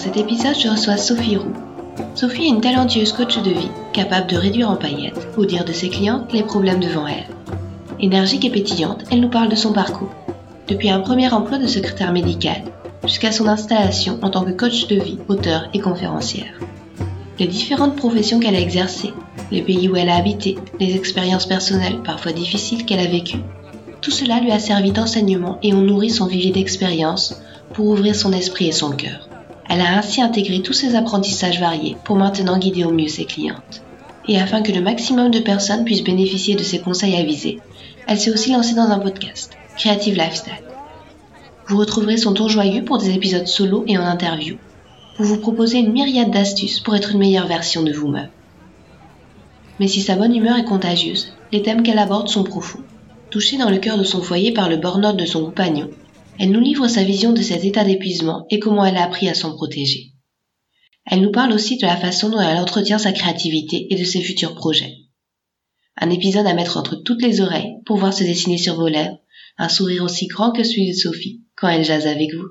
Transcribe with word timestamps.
Cet 0.00 0.16
épisode, 0.16 0.58
je 0.58 0.70
reçois 0.70 0.96
Sophie 0.96 1.36
Roux. 1.36 1.52
Sophie 2.14 2.44
est 2.44 2.48
une 2.48 2.62
talentueuse 2.62 3.12
coach 3.12 3.36
de 3.42 3.50
vie, 3.50 3.68
capable 3.92 4.28
de 4.28 4.36
réduire 4.38 4.70
en 4.70 4.76
paillettes, 4.76 5.28
ou 5.36 5.44
dire 5.44 5.66
de 5.66 5.74
ses 5.74 5.90
clientes 5.90 6.32
les 6.32 6.42
problèmes 6.42 6.80
devant 6.80 7.06
elle. 7.06 7.26
Énergique 8.00 8.46
et 8.46 8.50
pétillante, 8.50 9.04
elle 9.10 9.20
nous 9.20 9.28
parle 9.28 9.50
de 9.50 9.56
son 9.56 9.74
parcours. 9.74 10.08
Depuis 10.68 10.88
un 10.88 11.00
premier 11.00 11.30
emploi 11.30 11.58
de 11.58 11.66
secrétaire 11.66 12.12
médical, 12.12 12.62
jusqu'à 13.04 13.30
son 13.30 13.46
installation 13.46 14.18
en 14.22 14.30
tant 14.30 14.42
que 14.42 14.52
coach 14.52 14.86
de 14.86 14.96
vie, 14.96 15.18
auteur 15.28 15.68
et 15.74 15.80
conférencière. 15.80 16.58
Les 17.38 17.46
différentes 17.46 17.96
professions 17.96 18.40
qu'elle 18.40 18.56
a 18.56 18.60
exercées, 18.60 19.12
les 19.52 19.60
pays 19.60 19.90
où 19.90 19.96
elle 19.96 20.08
a 20.08 20.16
habité, 20.16 20.56
les 20.78 20.96
expériences 20.96 21.46
personnelles 21.46 22.00
parfois 22.02 22.32
difficiles 22.32 22.86
qu'elle 22.86 23.00
a 23.00 23.06
vécues, 23.06 23.44
tout 24.00 24.10
cela 24.10 24.40
lui 24.40 24.50
a 24.50 24.60
servi 24.60 24.92
d'enseignement 24.92 25.58
et 25.62 25.74
ont 25.74 25.82
nourri 25.82 26.08
son 26.08 26.24
vivier 26.24 26.52
d'expérience 26.52 27.38
pour 27.74 27.88
ouvrir 27.88 28.16
son 28.16 28.32
esprit 28.32 28.68
et 28.68 28.72
son 28.72 28.92
cœur. 28.92 29.28
Elle 29.72 29.82
a 29.82 29.96
ainsi 29.96 30.20
intégré 30.20 30.62
tous 30.62 30.72
ces 30.72 30.96
apprentissages 30.96 31.60
variés 31.60 31.96
pour 32.02 32.16
maintenant 32.16 32.58
guider 32.58 32.82
au 32.82 32.90
mieux 32.90 33.06
ses 33.06 33.24
clientes. 33.24 33.82
Et 34.26 34.40
afin 34.40 34.62
que 34.62 34.72
le 34.72 34.80
maximum 34.80 35.30
de 35.30 35.38
personnes 35.38 35.84
puissent 35.84 36.02
bénéficier 36.02 36.56
de 36.56 36.64
ses 36.64 36.80
conseils 36.80 37.14
avisés, 37.14 37.60
elle 38.08 38.18
s'est 38.18 38.32
aussi 38.32 38.50
lancée 38.50 38.74
dans 38.74 38.90
un 38.90 38.98
podcast, 38.98 39.52
Creative 39.76 40.16
Lifestyle. 40.16 40.64
Vous 41.68 41.78
retrouverez 41.78 42.16
son 42.16 42.34
tour 42.34 42.48
joyeux 42.48 42.84
pour 42.84 42.98
des 42.98 43.14
épisodes 43.14 43.46
solo 43.46 43.84
et 43.86 43.96
en 43.96 44.02
interview. 44.02 44.56
Vous 45.18 45.24
vous 45.24 45.36
proposez 45.36 45.78
une 45.78 45.92
myriade 45.92 46.32
d'astuces 46.32 46.80
pour 46.80 46.96
être 46.96 47.12
une 47.12 47.20
meilleure 47.20 47.46
version 47.46 47.84
de 47.84 47.92
vous-même. 47.92 48.30
Mais 49.78 49.86
si 49.86 50.00
sa 50.00 50.16
bonne 50.16 50.34
humeur 50.34 50.58
est 50.58 50.64
contagieuse, 50.64 51.32
les 51.52 51.62
thèmes 51.62 51.84
qu'elle 51.84 52.00
aborde 52.00 52.28
sont 52.28 52.42
profonds. 52.42 52.82
Touchée 53.30 53.56
dans 53.56 53.70
le 53.70 53.78
cœur 53.78 53.98
de 53.98 54.02
son 54.02 54.20
foyer 54.20 54.52
par 54.52 54.68
le 54.68 54.78
burn-out 54.78 55.16
de 55.16 55.26
son 55.26 55.44
compagnon, 55.44 55.90
elle 56.38 56.50
nous 56.50 56.60
livre 56.60 56.88
sa 56.88 57.02
vision 57.02 57.32
de 57.32 57.42
cet 57.42 57.64
état 57.64 57.84
d'épuisement 57.84 58.46
et 58.50 58.58
comment 58.58 58.84
elle 58.84 58.96
a 58.96 59.04
appris 59.04 59.28
à 59.28 59.34
s'en 59.34 59.54
protéger. 59.54 60.12
Elle 61.06 61.22
nous 61.22 61.32
parle 61.32 61.52
aussi 61.52 61.76
de 61.76 61.86
la 61.86 61.96
façon 61.96 62.30
dont 62.30 62.40
elle 62.40 62.58
entretient 62.58 62.98
sa 62.98 63.12
créativité 63.12 63.86
et 63.90 63.96
de 63.96 64.04
ses 64.04 64.20
futurs 64.20 64.54
projets. 64.54 64.94
Un 65.96 66.10
épisode 66.10 66.46
à 66.46 66.54
mettre 66.54 66.76
entre 66.76 66.96
toutes 66.96 67.22
les 67.22 67.40
oreilles 67.40 67.74
pour 67.84 67.96
voir 67.96 68.12
se 68.12 68.24
dessiner 68.24 68.58
sur 68.58 68.76
vos 68.76 68.88
lèvres 68.88 69.18
un 69.58 69.68
sourire 69.68 70.04
aussi 70.04 70.26
grand 70.26 70.52
que 70.52 70.64
celui 70.64 70.88
de 70.88 70.96
Sophie 70.96 71.42
quand 71.54 71.68
elle 71.68 71.84
jase 71.84 72.06
avec 72.06 72.32
vous. 72.34 72.48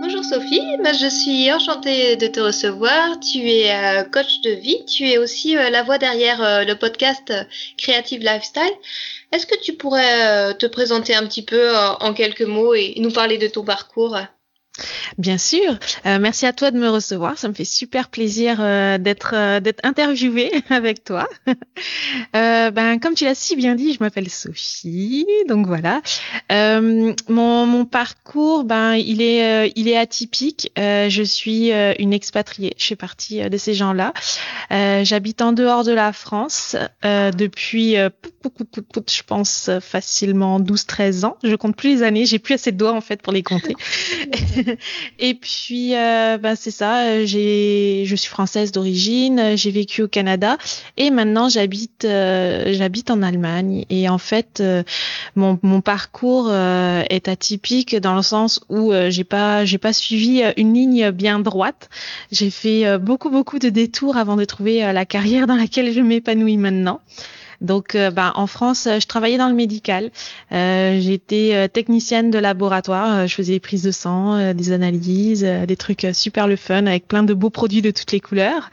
Bonjour 0.00 0.22
Sophie, 0.22 0.62
je 0.84 1.08
suis 1.08 1.52
enchantée 1.52 2.14
de 2.14 2.28
te 2.28 2.38
recevoir. 2.38 3.18
Tu 3.18 3.50
es 3.50 3.74
euh, 3.74 4.04
coach 4.04 4.40
de 4.42 4.50
vie, 4.50 4.84
tu 4.86 5.08
es 5.08 5.18
aussi 5.18 5.56
euh, 5.56 5.68
la 5.70 5.82
voix 5.82 5.98
derrière 5.98 6.40
euh, 6.40 6.62
le 6.62 6.76
podcast 6.76 7.34
Creative 7.76 8.20
Lifestyle. 8.20 8.62
Est-ce 9.36 9.46
que 9.46 9.60
tu 9.60 9.74
pourrais 9.74 10.54
te 10.54 10.64
présenter 10.64 11.14
un 11.14 11.26
petit 11.26 11.44
peu 11.44 11.76
en 11.76 12.14
quelques 12.14 12.40
mots 12.40 12.72
et 12.72 12.94
nous 12.96 13.10
parler 13.10 13.36
de 13.36 13.48
ton 13.48 13.64
parcours? 13.64 14.16
Bien 15.18 15.38
sûr. 15.38 15.78
Euh, 16.04 16.18
merci 16.20 16.46
à 16.46 16.52
toi 16.52 16.70
de 16.70 16.78
me 16.78 16.88
recevoir. 16.88 17.38
Ça 17.38 17.48
me 17.48 17.54
fait 17.54 17.64
super 17.64 18.08
plaisir 18.08 18.58
euh, 18.60 18.98
d'être 18.98 19.32
euh, 19.34 19.60
d'être 19.60 19.80
interviewée 19.84 20.52
avec 20.70 21.04
toi. 21.04 21.28
ben 22.32 22.98
comme 23.00 23.14
tu 23.14 23.24
l'as 23.24 23.34
si 23.34 23.56
bien 23.56 23.74
dit, 23.74 23.94
je 23.94 23.98
m'appelle 24.00 24.28
Sophie. 24.28 25.26
Donc 25.48 25.66
voilà. 25.66 26.02
mon, 26.50 27.66
mon 27.66 27.84
parcours, 27.84 28.64
ben 28.64 28.94
il 28.94 29.22
est 29.22 29.72
il 29.76 29.88
est 29.88 29.96
atypique. 29.96 30.70
je 30.76 31.22
suis 31.22 31.70
une 31.70 32.12
expatriée. 32.12 32.74
Je 32.78 32.86
fais 32.86 32.96
partie 32.96 33.48
de 33.48 33.56
ces 33.56 33.74
gens-là. 33.74 34.12
J'habite 34.70 35.42
en 35.42 35.52
dehors 35.52 35.84
de 35.84 35.92
la 35.92 36.12
France 36.12 36.76
depuis 37.02 37.94
je 37.94 39.22
pense 39.22 39.70
facilement 39.80 40.60
12-13 40.60 41.24
ans. 41.24 41.36
Je 41.42 41.54
compte 41.54 41.76
plus 41.76 41.96
les 41.96 42.02
années. 42.02 42.26
J'ai 42.26 42.38
plus 42.38 42.54
assez 42.54 42.72
de 42.72 42.76
doigts 42.76 42.92
en 42.92 43.00
fait 43.00 43.22
pour 43.22 43.32
les 43.32 43.42
compter. 43.42 43.74
et 45.18 45.34
puis, 45.34 45.94
euh, 45.94 46.38
ben, 46.38 46.54
c'est 46.56 46.70
ça. 46.70 47.24
J'ai, 47.24 48.04
je 48.06 48.16
suis 48.16 48.28
française 48.28 48.72
d'origine. 48.72 49.56
J'ai 49.56 49.70
vécu 49.70 50.02
au 50.02 50.08
Canada 50.08 50.58
et 50.96 51.10
maintenant 51.10 51.48
j'habite, 51.48 52.04
euh, 52.04 52.72
j'habite 52.72 53.10
en 53.10 53.22
Allemagne. 53.22 53.84
Et 53.90 54.08
en 54.08 54.18
fait, 54.18 54.60
euh, 54.60 54.82
mon, 55.34 55.58
mon 55.62 55.80
parcours 55.80 56.48
euh, 56.50 57.02
est 57.10 57.28
atypique 57.28 57.96
dans 57.96 58.14
le 58.14 58.22
sens 58.22 58.60
où 58.68 58.92
j'ai 59.08 59.24
pas, 59.24 59.64
j'ai 59.64 59.78
pas 59.78 59.92
suivi 59.92 60.42
une 60.56 60.74
ligne 60.74 61.10
bien 61.10 61.38
droite. 61.38 61.88
J'ai 62.32 62.50
fait 62.50 62.98
beaucoup, 62.98 63.30
beaucoup 63.30 63.58
de 63.58 63.68
détours 63.68 64.16
avant 64.16 64.36
de 64.36 64.44
trouver 64.44 64.80
la 64.92 65.04
carrière 65.04 65.46
dans 65.46 65.56
laquelle 65.56 65.92
je 65.92 66.00
m'épanouis 66.00 66.56
maintenant. 66.56 67.00
Donc, 67.60 67.94
euh, 67.94 68.10
bah, 68.10 68.32
en 68.34 68.46
France, 68.46 68.86
euh, 68.86 69.00
je 69.00 69.06
travaillais 69.06 69.38
dans 69.38 69.48
le 69.48 69.54
médical. 69.54 70.10
Euh, 70.52 70.98
J'étais 71.00 71.50
euh, 71.54 71.68
technicienne 71.68 72.30
de 72.30 72.38
laboratoire. 72.38 73.26
Je 73.26 73.34
faisais 73.34 73.54
des 73.54 73.60
prises 73.60 73.82
de 73.82 73.90
sang, 73.90 74.52
des 74.52 74.72
analyses, 74.72 75.42
des 75.42 75.76
trucs 75.76 76.06
super 76.12 76.46
le 76.46 76.56
fun 76.56 76.86
avec 76.86 77.06
plein 77.08 77.22
de 77.22 77.34
beaux 77.34 77.50
produits 77.50 77.82
de 77.82 77.90
toutes 77.90 78.12
les 78.12 78.20
couleurs. 78.20 78.70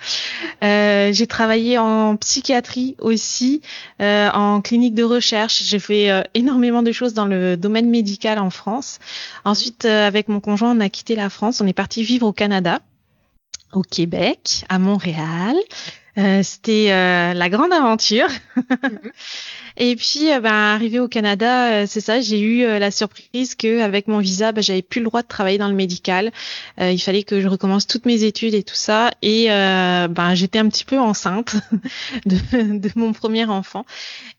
J'ai 0.61 1.27
travaillé 1.27 1.77
en 1.77 2.16
psychiatrie 2.17 2.95
aussi, 2.99 3.61
en 3.99 4.61
clinique 4.61 4.95
de 4.95 5.03
recherche. 5.03 5.63
J'ai 5.63 5.79
fait 5.79 6.09
énormément 6.33 6.83
de 6.83 6.91
choses 6.91 7.13
dans 7.13 7.25
le 7.25 7.57
domaine 7.57 7.89
médical 7.89 8.39
en 8.39 8.50
France. 8.50 9.00
Ensuite, 9.45 9.85
avec 9.85 10.27
mon 10.27 10.39
conjoint, 10.39 10.75
on 10.75 10.79
a 10.79 10.89
quitté 10.89 11.15
la 11.15 11.29
France. 11.29 11.61
On 11.61 11.67
est 11.67 11.73
parti 11.73 12.03
vivre 12.03 12.27
au 12.27 12.33
Canada 12.33 12.79
au 13.73 13.81
Québec, 13.81 14.65
à 14.69 14.79
Montréal. 14.79 15.55
Euh, 16.19 16.44
c'était 16.44 16.91
euh, 16.91 17.34
la 17.34 17.50
grande 17.50 17.74
aventure. 17.74 18.28
Mhm. 18.56 19.00
Et 19.78 19.96
puis, 19.96 20.31
euh, 20.31 20.40
ben, 20.40 20.53
arrivé 20.53 21.00
au 21.00 21.07
Canada, 21.07 21.88
c'est 21.88 22.00
ça, 22.00 22.22
j'ai 22.22 22.40
eu 22.40 22.62
la 22.63 22.91
surprise 22.91 23.56
que 23.56 23.81
avec 23.81 24.07
mon 24.07 24.19
visa, 24.19 24.51
ben, 24.51 24.62
j'avais 24.62 24.84
plus 24.84 25.00
le 25.00 25.07
droit 25.07 25.24
de 25.24 25.28
travailler 25.28 25.57
dans 25.57 25.68
le 25.68 25.74
médical. 25.74 26.31
il 26.79 27.00
fallait 27.00 27.24
que 27.24 27.41
je 27.41 27.47
recommence 27.47 27.88
toutes 27.88 28.06
mes 28.06 28.24
études 28.24 28.53
et 28.53 28.62
tout 28.62 28.75
ça. 28.75 29.09
Et 29.24 29.47
ben, 29.47 30.35
j'étais 30.35 30.59
un 30.59 30.69
petit 30.69 30.85
peu 30.85 31.00
enceinte 31.00 31.56
de, 32.28 32.38
de 32.78 32.90
mon 32.95 33.13
premier 33.13 33.45
enfant. 33.45 33.84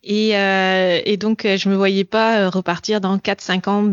Et, 0.05 0.29
et, 0.29 1.17
donc, 1.17 1.41
je 1.43 1.67
me 1.67 1.75
voyais 1.75 2.05
pas 2.05 2.49
repartir 2.49 3.01
dans 3.01 3.17
4-5 3.17 3.69
ans 3.69 3.83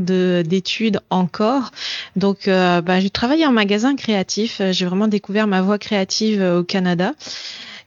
d'études 0.45 1.01
encore. 1.11 1.73
Donc, 2.15 2.43
ben, 2.47 3.01
j'ai 3.01 3.11
travaillé 3.11 3.47
en 3.47 3.53
magasin 3.53 3.97
créatif. 3.97 4.63
J'ai 4.71 4.87
vraiment 4.87 5.09
découvert 5.09 5.49
ma 5.49 5.61
voie 5.61 5.79
créative 5.79 6.41
au 6.41 6.63
Canada. 6.63 7.15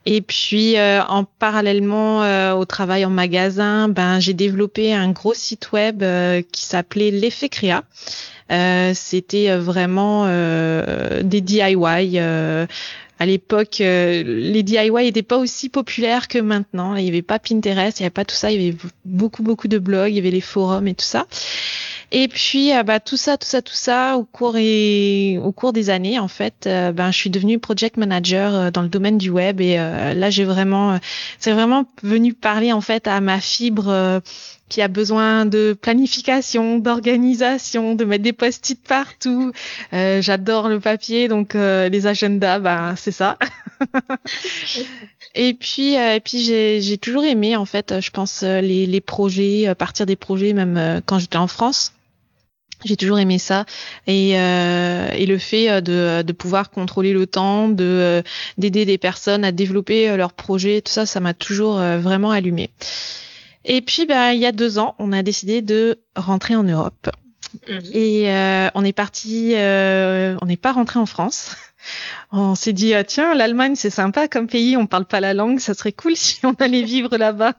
Et 0.08 0.20
puis, 0.20 0.78
euh, 0.78 1.02
en 1.02 1.24
parallèlement 1.24 2.22
euh, 2.22 2.54
au 2.54 2.64
travail 2.64 3.04
en 3.04 3.10
magasin, 3.10 3.88
ben 3.88 4.20
j'ai 4.20 4.34
développé 4.34 4.94
un 4.94 5.10
gros 5.10 5.34
site 5.34 5.72
web 5.72 6.04
euh, 6.04 6.42
qui 6.52 6.64
s'appelait 6.64 7.10
l'effet 7.10 7.48
créa. 7.48 7.82
C'était 8.94 9.56
vraiment 9.56 10.26
des 10.28 11.40
DIY. 11.40 12.18
à 12.20 13.26
l'époque, 13.26 13.78
les 13.80 14.62
DIY 14.62 14.92
n'étaient 14.92 15.24
pas 15.24 15.38
aussi 15.38 15.68
populaires 15.68 16.28
que 16.28 16.38
maintenant. 16.38 16.94
Il 16.94 17.02
n'y 17.02 17.08
avait 17.08 17.22
pas 17.22 17.40
Pinterest, 17.40 17.98
il 17.98 18.04
n'y 18.04 18.06
avait 18.06 18.10
pas 18.10 18.24
tout 18.24 18.36
ça. 18.36 18.52
Il 18.52 18.62
y 18.62 18.68
avait 18.68 18.78
beaucoup, 19.04 19.42
beaucoup 19.42 19.66
de 19.66 19.78
blogs, 19.78 20.12
il 20.12 20.14
y 20.14 20.20
avait 20.20 20.30
les 20.30 20.40
forums 20.40 20.86
et 20.86 20.94
tout 20.94 21.04
ça. 21.04 21.26
Et 22.18 22.28
puis, 22.28 22.74
euh, 22.74 22.82
bah, 22.82 22.98
tout 22.98 23.18
ça, 23.18 23.36
tout 23.36 23.46
ça, 23.46 23.60
tout 23.60 23.74
ça, 23.74 24.16
au 24.16 24.24
cours 24.24 24.56
et 24.56 25.38
au 25.44 25.52
cours 25.52 25.74
des 25.74 25.90
années, 25.90 26.18
en 26.18 26.28
fait, 26.28 26.66
euh, 26.66 26.90
ben, 26.90 27.10
je 27.10 27.18
suis 27.18 27.28
devenue 27.28 27.58
project 27.58 27.98
manager 27.98 28.54
euh, 28.54 28.70
dans 28.70 28.80
le 28.80 28.88
domaine 28.88 29.18
du 29.18 29.28
web 29.28 29.60
et 29.60 29.76
là, 29.76 30.30
j'ai 30.30 30.44
vraiment, 30.44 30.98
c'est 31.38 31.52
vraiment 31.52 31.84
venu 32.02 32.32
parler 32.32 32.72
en 32.72 32.80
fait 32.80 33.06
à 33.06 33.20
ma 33.20 33.38
fibre 33.38 34.22
qui 34.70 34.80
a 34.80 34.88
besoin 34.88 35.44
de 35.44 35.76
planification, 35.78 36.78
d'organisation, 36.78 37.94
de 37.94 38.04
mettre 38.06 38.24
des 38.24 38.32
post-it 38.32 38.82
partout. 38.82 39.52
J'adore 39.92 40.68
le 40.68 40.80
papier, 40.80 41.28
donc 41.28 41.52
les 41.54 42.06
agendas, 42.06 42.58
ben 42.60 42.94
c'est 42.96 43.12
ça. 43.12 43.36
et 45.34 45.52
puis, 45.52 45.94
et 45.94 46.20
puis 46.24 46.44
j'ai 46.80 46.98
toujours 46.98 47.24
aimé 47.24 47.56
en 47.56 47.66
fait, 47.66 48.00
je 48.00 48.10
pense 48.10 48.42
les, 48.42 48.86
les 48.86 49.00
projets, 49.02 49.74
partir 49.78 50.06
des 50.06 50.16
projets 50.16 50.54
même 50.54 51.02
quand 51.04 51.18
j'étais 51.18 51.36
en 51.36 51.48
France. 51.48 51.92
J'ai 52.84 52.96
toujours 52.96 53.18
aimé 53.18 53.38
ça 53.38 53.64
et, 54.06 54.38
euh, 54.38 55.08
et 55.12 55.26
le 55.26 55.38
fait 55.38 55.70
euh, 55.70 55.80
de, 55.80 56.22
de, 56.22 56.32
pouvoir 56.32 56.70
contrôler 56.70 57.12
le 57.12 57.26
temps, 57.26 57.68
de 57.68 57.84
euh, 57.84 58.22
d'aider 58.58 58.84
des 58.84 58.98
personnes 58.98 59.44
à 59.44 59.52
développer 59.52 60.14
leurs 60.16 60.34
projets, 60.34 60.82
tout 60.82 60.92
ça, 60.92 61.06
ça 61.06 61.20
m'a 61.20 61.34
toujours 61.34 61.76
vraiment 61.76 62.30
allumé. 62.30 62.70
Et 63.64 63.80
puis, 63.80 64.06
bah, 64.06 64.32
il 64.34 64.40
y 64.40 64.46
a 64.46 64.52
deux 64.52 64.78
ans, 64.78 64.94
on 64.98 65.12
a 65.12 65.22
décidé 65.22 65.62
de 65.62 65.98
rentrer 66.14 66.54
en 66.54 66.62
Europe. 66.62 67.10
Mhm. 67.68 67.80
Et 67.92 68.30
euh, 68.30 68.68
on 68.74 68.84
est 68.84 68.92
parti, 68.92 69.52
euh, 69.54 70.36
on 70.42 70.46
n'est 70.46 70.56
pas 70.56 70.72
rentré 70.72 70.98
en 70.98 71.06
France. 71.06 71.56
On 72.32 72.56
s'est 72.56 72.72
dit 72.72 72.94
ah, 72.94 73.04
tiens 73.04 73.32
l'Allemagne 73.36 73.76
c'est 73.76 73.90
sympa 73.90 74.26
comme 74.26 74.48
pays, 74.48 74.76
on 74.76 74.88
parle 74.88 75.04
pas 75.04 75.20
la 75.20 75.34
langue, 75.34 75.60
ça 75.60 75.72
serait 75.72 75.92
cool 75.92 76.16
si 76.16 76.44
on 76.44 76.52
allait 76.54 76.82
vivre 76.82 77.16
là-bas. 77.16 77.54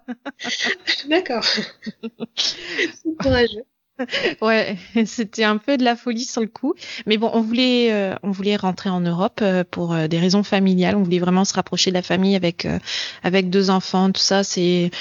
D'accord. 1.07 1.45
c'est 2.35 3.15
courageux. 3.21 3.63
ouais, 4.41 4.77
c'était 5.05 5.43
un 5.43 5.57
peu 5.57 5.77
de 5.77 5.83
la 5.83 5.95
folie 5.95 6.23
sur 6.23 6.41
le 6.41 6.47
coup, 6.47 6.75
mais 7.05 7.17
bon, 7.17 7.29
on 7.33 7.41
voulait, 7.41 7.91
euh, 7.91 8.15
on 8.23 8.31
voulait 8.31 8.55
rentrer 8.55 8.89
en 8.89 9.01
Europe 9.01 9.39
euh, 9.41 9.63
pour 9.69 9.93
euh, 9.93 10.07
des 10.07 10.19
raisons 10.19 10.43
familiales. 10.43 10.95
On 10.95 11.03
voulait 11.03 11.19
vraiment 11.19 11.45
se 11.45 11.53
rapprocher 11.53 11.91
de 11.91 11.95
la 11.95 12.01
famille 12.01 12.35
avec 12.35 12.67
avec 13.23 13.49
deux 13.49 13.69
enfants, 13.69 14.11
tout 14.11 14.21
ça. 14.21 14.43
C'est 14.43 14.91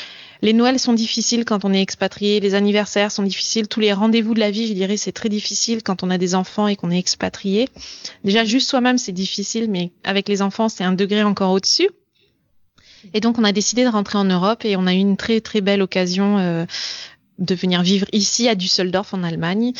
les 0.43 0.52
Noëls 0.52 0.78
sont 0.78 0.93
difficiles 0.93 1.44
quand 1.44 1.64
on 1.64 1.72
est 1.72 1.81
expatrié, 1.81 2.40
les 2.40 2.54
anniversaires 2.54 3.10
sont 3.10 3.22
difficiles, 3.22 3.69
tous 3.69 3.81
les 3.81 3.93
rendez-vous 3.93 4.34
de 4.34 4.40
la 4.40 4.50
vie, 4.50 4.66
je 4.66 4.75
dirais, 4.75 4.98
c'est 4.98 5.12
très 5.12 5.31
difficile 5.31 5.82
quand 5.82 6.02
on 6.02 6.10
a 6.10 6.19
des 6.19 6.34
enfants 6.34 6.69
et 6.69 6.76
qu'on 6.76 6.90
est 6.90 6.98
expatrié. 6.98 7.69
Déjà, 8.22 8.44
juste 8.44 8.69
soi-même, 8.69 8.98
c'est 8.98 9.12
difficile, 9.12 9.70
mais 9.70 9.93
avec 10.04 10.28
les 10.28 10.43
enfants, 10.43 10.69
c'est 10.69 10.84
un 10.84 10.93
degré 10.93 11.22
encore 11.22 11.52
au-dessus. 11.52 11.88
Et 13.14 13.20
donc, 13.20 13.38
on 13.38 13.44
a 13.44 13.52
décidé 13.52 13.84
de 13.84 13.88
rentrer 13.88 14.19
en 14.19 14.25
Europe 14.25 14.64
et 14.64 14.76
on 14.76 14.87
a 14.87 14.93
eu 14.93 14.98
une 14.98 15.16
très 15.16 15.40
très 15.40 15.60
belle 15.60 15.81
occasion 15.81 16.38
euh, 16.38 16.66
de 17.38 17.55
venir 17.55 17.83
vivre 17.83 18.06
ici 18.12 18.49
à 18.49 18.55
Düsseldorf 18.55 19.15
en 19.15 19.23
Allemagne. 19.23 19.73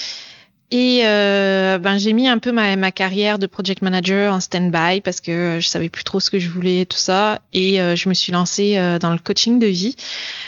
Et 0.73 1.03
euh, 1.05 1.79
ben 1.79 1.97
j'ai 1.97 2.13
mis 2.13 2.27
un 2.27 2.39
peu 2.39 2.51
ma, 2.51 2.75
ma, 2.75 2.91
carrière 2.91 3.39
de 3.39 3.47
project 3.47 3.83
manager 3.83 4.35
en 4.35 4.41
stand-by 4.41 5.01
parce 5.01 5.21
que 5.21 5.59
je 5.61 5.69
savais 5.69 5.89
plus 5.89 6.03
trop 6.03 6.19
ce 6.19 6.29
que 6.29 6.41
je 6.41 6.49
voulais 6.49 6.87
tout 6.87 6.97
ça 6.99 7.41
et 7.53 7.81
euh, 7.81 7.95
je 7.95 8.09
me 8.09 8.15
suis 8.15 8.33
lancée 8.33 8.77
euh, 8.77 8.99
dans 8.99 9.13
le 9.13 9.19
coaching 9.19 9.61
de 9.61 9.69
vie, 9.69 9.95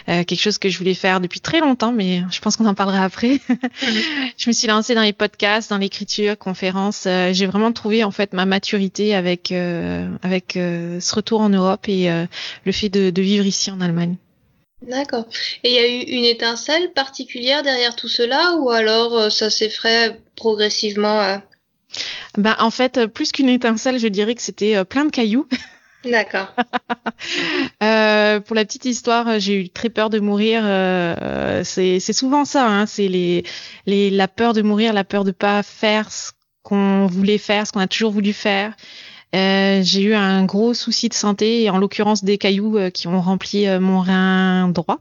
euh, 0.08 0.25
quelque 0.25 0.40
chose 0.40 0.58
que 0.58 0.70
je 0.70 0.78
voulais 0.78 0.94
faire 0.94 1.20
depuis 1.20 1.38
très 1.38 1.60
longtemps, 1.60 1.93
mais 1.93 2.25
je 2.32 2.40
pense 2.40 2.56
qu'on 2.56 2.66
en 2.66 2.75
parlera 2.75 3.05
après. 3.05 3.38
je 4.37 4.49
me 4.49 4.52
suis 4.52 4.66
lancée 4.66 4.96
dans 4.96 5.02
les 5.02 5.12
podcasts, 5.12 5.70
dans 5.70 5.78
l'écriture, 5.78 6.37
conférences. 6.37 7.04
j'ai 7.04 7.46
vraiment 7.46 7.70
trouvé 7.70 8.02
en 8.02 8.11
fait 8.11 8.32
ma 8.32 8.44
maturité 8.44 9.14
avec 9.14 9.52
avec 9.52 10.54
ce 10.54 11.14
retour 11.14 11.43
en 11.43 11.49
Europe 11.49 11.88
et 11.88 12.11
le 12.64 12.72
fait 12.72 12.88
de, 12.88 13.11
de 13.11 13.22
vivre 13.22 13.46
ici 13.46 13.70
en 13.70 13.81
Allemagne. 13.81 14.16
D'accord. 14.82 15.26
Et 15.64 15.70
il 15.70 15.75
y 15.75 15.78
a 15.78 15.88
eu 15.88 16.19
une 16.19 16.25
étincelle 16.25 16.92
particulière 16.92 17.62
derrière 17.62 17.96
tout 17.96 18.08
cela 18.08 18.54
ou 18.58 18.70
alors 18.70 19.16
euh, 19.16 19.30
ça 19.30 19.50
s'est 19.50 19.70
fait 19.70 20.20
progressivement 20.36 21.20
euh? 21.20 21.36
ben, 22.36 22.54
En 22.58 22.70
fait, 22.70 23.06
plus 23.06 23.32
qu'une 23.32 23.48
étincelle, 23.48 23.98
je 23.98 24.08
dirais 24.08 24.34
que 24.34 24.42
c'était 24.42 24.76
euh, 24.76 24.84
plein 24.84 25.04
de 25.04 25.10
cailloux. 25.10 25.48
D'accord. 26.04 26.54
euh, 27.82 28.40
pour 28.40 28.54
la 28.54 28.64
petite 28.64 28.84
histoire, 28.84 29.40
j'ai 29.40 29.54
eu 29.60 29.69
très 29.69 29.88
peur 29.88 30.10
de 30.10 30.20
mourir. 30.20 30.62
Euh, 30.64 31.62
c'est 31.64 31.98
souvent 32.12 32.44
ça, 32.44 32.66
hein, 32.66 32.86
c'est 32.86 33.08
les, 33.08 33.44
les, 33.86 34.10
la 34.10 34.28
peur 34.28 34.52
de 34.52 34.62
mourir, 34.62 34.92
la 34.92 35.04
peur 35.04 35.25
de 35.25 35.32
pas 35.32 35.62
faire 35.62 36.10
ce 36.10 36.30
qu'on 36.62 37.06
voulait 37.06 37.38
faire, 37.38 37.66
ce 37.66 37.72
qu'on 37.72 37.80
a 37.80 37.88
toujours 37.88 38.12
voulu 38.12 38.32
faire. 38.32 38.75
Euh, 39.34 39.80
j'ai 39.82 40.02
eu 40.02 40.14
un 40.14 40.44
gros 40.44 40.75
souci 40.75 41.08
de 41.08 41.14
santé, 41.14 41.69
en 41.70 41.78
l'occurrence 41.78 42.25
des 42.25 42.38
cailloux 42.38 42.78
euh, 42.78 42.90
qui 42.90 43.08
ont 43.08 43.20
rempli 43.20 43.66
euh, 43.66 43.78
mon 43.78 44.00
rein 44.00 44.69
droit. 44.69 44.98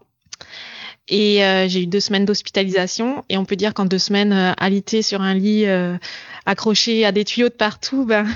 Et 1.09 1.39
j'ai 1.69 1.83
eu 1.83 1.87
deux 1.87 2.01
semaines 2.01 2.25
d'hospitalisation. 2.25 3.23
Et 3.29 3.37
on 3.37 3.45
peut 3.45 3.55
dire 3.55 3.73
qu'en 3.73 3.85
deux 3.85 3.97
semaines, 3.97 4.33
alité 4.57 5.01
sur 5.01 5.21
un 5.21 5.33
lit, 5.33 5.65
accroché 6.45 7.05
à 7.05 7.13
des 7.13 7.23
tuyaux 7.23 7.47
de 7.47 7.53
partout, 7.53 8.03
ben, 8.03 8.27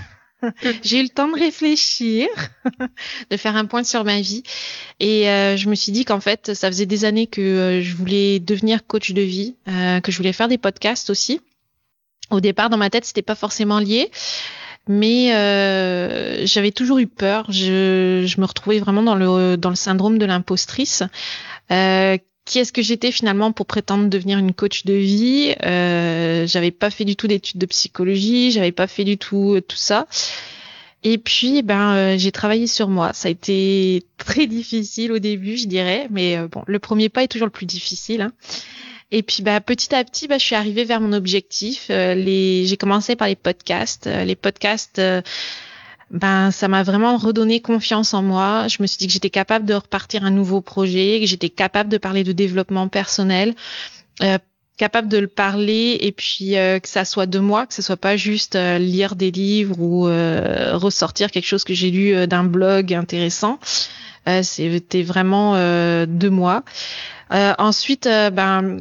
j'ai 0.82 1.02
eu 1.02 1.04
le 1.04 1.10
temps 1.10 1.28
de 1.28 1.38
réfléchir, 1.38 2.30
de 3.30 3.36
faire 3.36 3.58
un 3.58 3.66
point 3.66 3.84
sur 3.84 4.06
ma 4.06 4.22
vie. 4.22 4.44
Et 5.02 5.24
je 5.26 5.68
me 5.68 5.76
suis 5.76 5.92
dit 5.92 6.06
qu'en 6.06 6.22
fait, 6.22 6.54
ça 6.54 6.70
faisait 6.70 6.86
des 6.86 7.04
années 7.04 7.28
que 7.28 7.82
je 7.84 7.94
voulais 7.94 8.40
devenir 8.40 8.88
coach 8.88 9.12
de 9.12 9.22
vie, 9.22 9.58
que 9.66 10.10
je 10.10 10.16
voulais 10.16 10.32
faire 10.32 10.48
des 10.48 10.58
podcasts 10.58 11.10
aussi. 11.10 11.42
Au 12.30 12.40
départ, 12.40 12.70
dans 12.70 12.78
ma 12.78 12.90
tête, 12.90 13.04
c'était 13.04 13.22
pas 13.22 13.36
forcément 13.36 13.80
lié 13.80 14.10
mais 14.88 15.34
euh, 15.36 16.46
j'avais 16.46 16.72
toujours 16.72 17.00
eu 17.00 17.08
peur. 17.08 17.46
Je, 17.50 18.40
me 18.40 18.46
retrouvais 18.46 18.80
vraiment 18.80 19.04
dans 19.04 19.16
le, 19.16 19.56
dans 19.58 19.70
le 19.70 19.76
syndrome 19.76 20.18
de 20.18 20.26
l'impostrice. 20.26 21.04
Euh, 21.72 22.18
qui 22.46 22.60
est-ce 22.60 22.74
que 22.74 22.82
j'étais 22.82 23.12
finalement 23.12 23.52
pour 23.52 23.68
prétendre 23.68 24.10
devenir 24.10 24.40
une 24.40 24.54
coach 24.54 24.86
de 24.86 24.94
vie? 24.94 25.54
Euh, 25.64 26.48
J'avais 26.48 26.72
pas 26.72 26.90
fait 26.90 27.06
du 27.06 27.16
tout 27.16 27.28
d'études 27.28 27.60
de 27.60 27.66
psychologie, 27.68 28.52
j'avais 28.52 28.72
pas 28.72 28.88
fait 28.88 29.04
du 29.04 29.18
tout 29.18 29.62
tout 29.68 29.78
ça. 29.78 30.08
Et 31.04 31.18
puis, 31.18 31.62
ben, 31.64 31.96
euh, 31.96 32.18
j'ai 32.18 32.32
travaillé 32.32 32.68
sur 32.68 32.88
moi. 32.88 33.14
Ça 33.14 33.28
a 33.28 33.32
été 33.32 34.06
très 34.18 34.48
difficile 34.48 35.12
au 35.12 35.20
début, 35.20 35.58
je 35.58 35.68
dirais, 35.68 36.08
mais 36.10 36.38
bon, 36.48 36.64
le 36.68 36.80
premier 36.80 37.10
pas 37.10 37.24
est 37.24 37.28
toujours 37.28 37.48
le 37.48 37.52
plus 37.52 37.66
difficile. 37.66 38.22
Hein. 38.22 38.32
Et 39.12 39.24
puis 39.24 39.44
bah, 39.44 39.60
petit 39.60 39.94
à 39.94 40.04
petit, 40.04 40.28
bah, 40.28 40.38
je 40.38 40.46
suis 40.46 40.56
arrivée 40.56 40.86
vers 40.86 41.02
mon 41.02 41.14
objectif. 41.14 41.88
Euh, 41.90 42.14
les... 42.14 42.66
J'ai 42.66 42.78
commencé 42.78 43.16
par 43.16 43.28
les 43.28 43.36
podcasts. 43.36 44.08
Euh, 44.08 44.24
les 44.24 44.36
podcasts, 44.36 45.00
euh, 45.00 45.22
ben, 46.10 46.52
ça 46.52 46.70
m'a 46.70 46.84
vraiment 46.84 47.18
redonné 47.18 47.60
confiance 47.60 48.14
en 48.14 48.22
moi. 48.22 48.68
Je 48.70 48.78
me 48.82 48.88
suis 48.88 48.98
dit 48.98 49.08
que 49.08 49.14
j'étais 49.14 49.30
capable 49.30 49.66
de 49.66 49.74
repartir 49.74 50.24
un 50.24 50.32
nouveau 50.32 50.62
projet, 50.62 51.20
que 51.20 51.28
j'étais 51.28 51.50
capable 51.50 51.90
de 51.90 51.98
parler 51.98 52.24
de 52.24 52.32
développement 52.32 52.88
personnel. 52.88 53.54
capable 54.78 55.10
de 55.10 55.20
le 55.20 55.28
parler 55.28 55.98
et 56.02 56.12
puis 56.12 56.54
que 56.54 56.88
ça 56.88 57.06
soit 57.06 57.28
de 57.28 57.38
moi, 57.38 57.68
que 57.68 57.74
ce 57.74 57.84
soit 57.84 57.98
pas 57.98 58.18
juste 58.18 58.56
lire 58.56 59.16
des 59.16 59.30
livres 59.30 59.80
ou 59.80 60.06
ressortir 60.78 61.30
quelque 61.30 61.46
chose 61.46 61.64
que 61.64 61.74
j'ai 61.74 61.92
lu 61.92 62.28
d'un 62.28 62.44
blog 62.44 62.94
intéressant. 62.94 63.60
C'était 64.42 65.04
vraiment 65.04 65.54
de 65.54 66.30
moi. 66.30 66.64
ensuite, 67.30 68.06
ben 68.06 68.80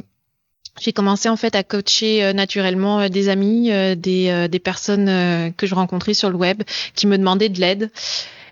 j'ai 0.79 0.93
commencé 0.93 1.29
en 1.29 1.35
fait 1.35 1.55
à 1.55 1.63
coacher 1.63 2.23
euh, 2.23 2.33
naturellement 2.33 3.01
euh, 3.01 3.09
des 3.09 3.29
amis, 3.29 3.71
euh, 3.71 3.95
des, 3.95 4.47
des 4.49 4.59
personnes 4.59 5.53
que 5.57 5.67
je 5.67 5.75
rencontrais 5.75 6.13
sur 6.13 6.29
le 6.29 6.35
web 6.35 6.63
qui 6.95 7.07
me 7.07 7.17
demandaient 7.17 7.49
de 7.49 7.59
l'aide. 7.59 7.91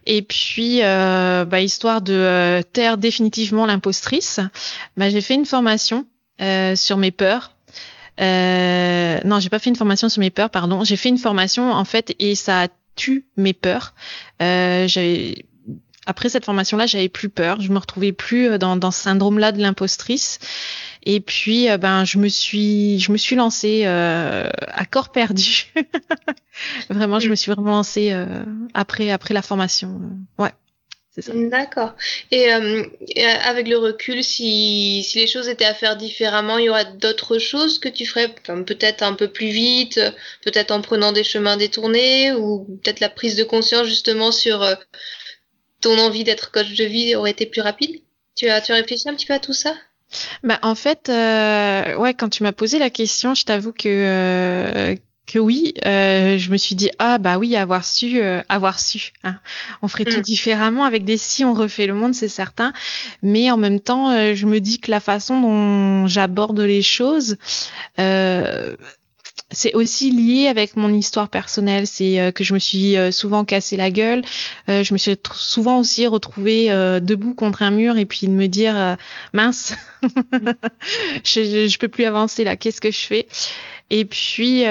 Et 0.06 0.21
puis, 0.21 0.80
bah, 0.81 1.62
histoire 1.62 2.01
de 2.01 2.63
taire 2.74 2.98
définitivement 2.98 3.66
l'impostrice, 3.66 4.39
bah, 4.98 5.10
j'ai 5.10 5.21
fait 5.21 5.36
une 5.36 5.45
formation 5.45 6.06
sur 6.75 6.98
mes 6.98 7.12
peurs. 7.12 7.51
Euh, 8.19 9.19
non, 9.24 9.39
j'ai 9.39 9.50
pas 9.50 9.60
fait 9.60 9.69
une 9.69 9.75
formation 9.75 10.10
sur 10.10 10.19
mes 10.19 10.30
peurs, 10.30 10.50
pardon. 10.50 10.83
J'ai 10.83 10.98
fait 10.98 11.10
une 11.10 11.18
formation 11.18 11.71
en 11.71 11.86
fait 11.86 12.16
et 12.19 12.36
ça 12.36 12.63
a 12.63 12.68
tué 12.95 13.24
mes 13.38 13.54
peurs. 13.54 13.94
Euh, 14.42 14.88
j'avais 14.88 15.45
après 16.06 16.30
cette 16.30 16.45
formation-là, 16.45 16.88
j'avais 16.88 17.10
plus 17.10 17.30
peur. 17.30 17.62
Je 17.62 17.71
me 17.71 17.77
retrouvais 17.77 18.12
plus 18.12 18.57
dans, 18.57 18.75
dans 18.77 18.92
ce 18.92 19.01
syndrome-là 19.01 19.51
de 19.51 19.62
l'impostrice. 19.62 20.39
Et 21.03 21.21
puis, 21.21 21.69
euh, 21.69 21.77
ben, 21.77 22.03
je 22.03 22.17
me 22.17 22.27
suis, 22.27 22.99
je 22.99 23.11
me 23.11 23.17
suis 23.17 23.35
lancée 23.35 23.83
euh, 23.85 24.49
à 24.67 24.85
corps 24.85 25.11
perdu. 25.11 25.71
vraiment, 26.89 27.19
je 27.19 27.29
me 27.29 27.35
suis 27.35 27.51
vraiment 27.51 27.71
lancée 27.71 28.11
euh, 28.11 28.44
après, 28.73 29.09
après 29.11 29.33
la 29.33 29.41
formation. 29.41 30.01
Ouais. 30.37 30.51
D'accord. 31.27 31.95
Et, 32.31 32.53
euh, 32.53 32.83
avec 33.44 33.68
le 33.68 33.77
recul, 33.77 34.23
si, 34.23 35.03
si, 35.03 35.18
les 35.19 35.27
choses 35.27 35.49
étaient 35.49 35.65
à 35.65 35.73
faire 35.73 35.97
différemment, 35.97 36.57
il 36.57 36.65
y 36.65 36.69
aurait 36.69 36.94
d'autres 36.94 37.39
choses 37.39 37.79
que 37.79 37.89
tu 37.89 38.06
ferais, 38.06 38.33
peut-être 38.45 39.03
un 39.03 39.13
peu 39.13 39.27
plus 39.27 39.49
vite, 39.49 39.99
peut-être 40.44 40.71
en 40.71 40.81
prenant 40.81 41.11
des 41.11 41.25
chemins 41.25 41.57
détournés, 41.57 42.31
ou 42.33 42.65
peut-être 42.83 43.01
la 43.01 43.09
prise 43.09 43.35
de 43.35 43.44
conscience 43.44 43.87
justement 43.87 44.31
sur 44.31 44.65
ton 45.81 45.97
envie 45.97 46.23
d'être 46.23 46.51
coach 46.51 46.73
de 46.75 46.85
vie 46.85 47.15
aurait 47.15 47.31
été 47.31 47.45
plus 47.45 47.61
rapide? 47.61 48.01
Tu 48.37 48.47
as, 48.47 48.61
tu 48.61 48.71
as 48.71 48.75
réfléchi 48.75 49.09
un 49.09 49.15
petit 49.15 49.25
peu 49.25 49.33
à 49.33 49.39
tout 49.39 49.53
ça? 49.53 49.75
Bah, 50.44 50.59
en 50.61 50.75
fait, 50.75 51.09
euh, 51.09 51.95
ouais, 51.97 52.13
quand 52.13 52.30
tu 52.30 52.44
m'as 52.44 52.51
posé 52.51 52.80
la 52.80 52.89
question, 52.89 53.35
je 53.35 53.45
t'avoue 53.45 53.73
que 53.73 53.87
euh, 53.87 54.95
que 55.30 55.37
oui, 55.37 55.75
euh, 55.85 56.39
je 56.39 56.49
me 56.49 56.57
suis 56.57 56.75
dit 56.75 56.89
ah 56.97 57.19
bah 57.19 57.37
oui, 57.37 57.56
avoir 57.56 57.85
su, 57.85 58.19
euh, 58.19 58.42
avoir 58.49 58.80
su. 58.80 59.11
Hein. 59.23 59.37
On 59.83 59.87
ferait 59.87 60.06
tout 60.06 60.18
mm. 60.19 60.23
différemment 60.23 60.85
avec 60.85 61.06
des 61.06 61.18
si 61.18 61.45
on 61.45 61.54
refait 61.54 61.85
le 61.85 61.94
monde, 61.94 62.16
c'est 62.16 62.28
certain. 62.28 62.73
Mais 63.21 63.51
en 63.51 63.57
même 63.57 63.80
temps, 63.80 64.09
euh, 64.09 64.33
je 64.33 64.47
me 64.47 64.59
dis 64.59 64.80
que 64.80 64.89
la 64.89 64.99
façon 64.99 65.39
dont 65.39 66.07
j'aborde 66.07 66.59
les 66.59 66.81
choses, 66.81 67.37
euh, 67.99 68.75
c'est 69.51 69.73
aussi 69.73 70.11
lié 70.11 70.47
avec 70.47 70.75
mon 70.75 70.93
histoire 70.93 71.29
personnelle. 71.29 71.87
C'est 71.87 72.19
euh, 72.19 72.31
que 72.31 72.43
je 72.43 72.53
me 72.53 72.59
suis 72.59 72.97
euh, 72.97 73.11
souvent 73.11 73.45
cassé 73.45 73.77
la 73.77 73.91
gueule. 73.91 74.21
Euh, 74.69 74.83
je 74.83 74.93
me 74.93 74.97
suis 74.97 75.15
souvent 75.33 75.79
aussi 75.79 76.07
retrouvée 76.07 76.69
debout 77.01 77.33
contre 77.33 77.63
un 77.63 77.71
mur 77.71 77.97
et 77.97 78.05
puis 78.05 78.27
de 78.27 78.31
me 78.31 78.47
dire 78.47 78.97
mince, 79.33 79.75
je, 81.23 81.67
je, 81.67 81.77
peux 81.77 81.87
plus 81.87 82.05
avancer 82.05 82.43
là. 82.43 82.55
Qu'est-ce 82.55 82.81
que 82.81 82.91
je 82.91 82.99
fais? 82.99 83.27
Et 83.89 84.05
puis 84.05 84.63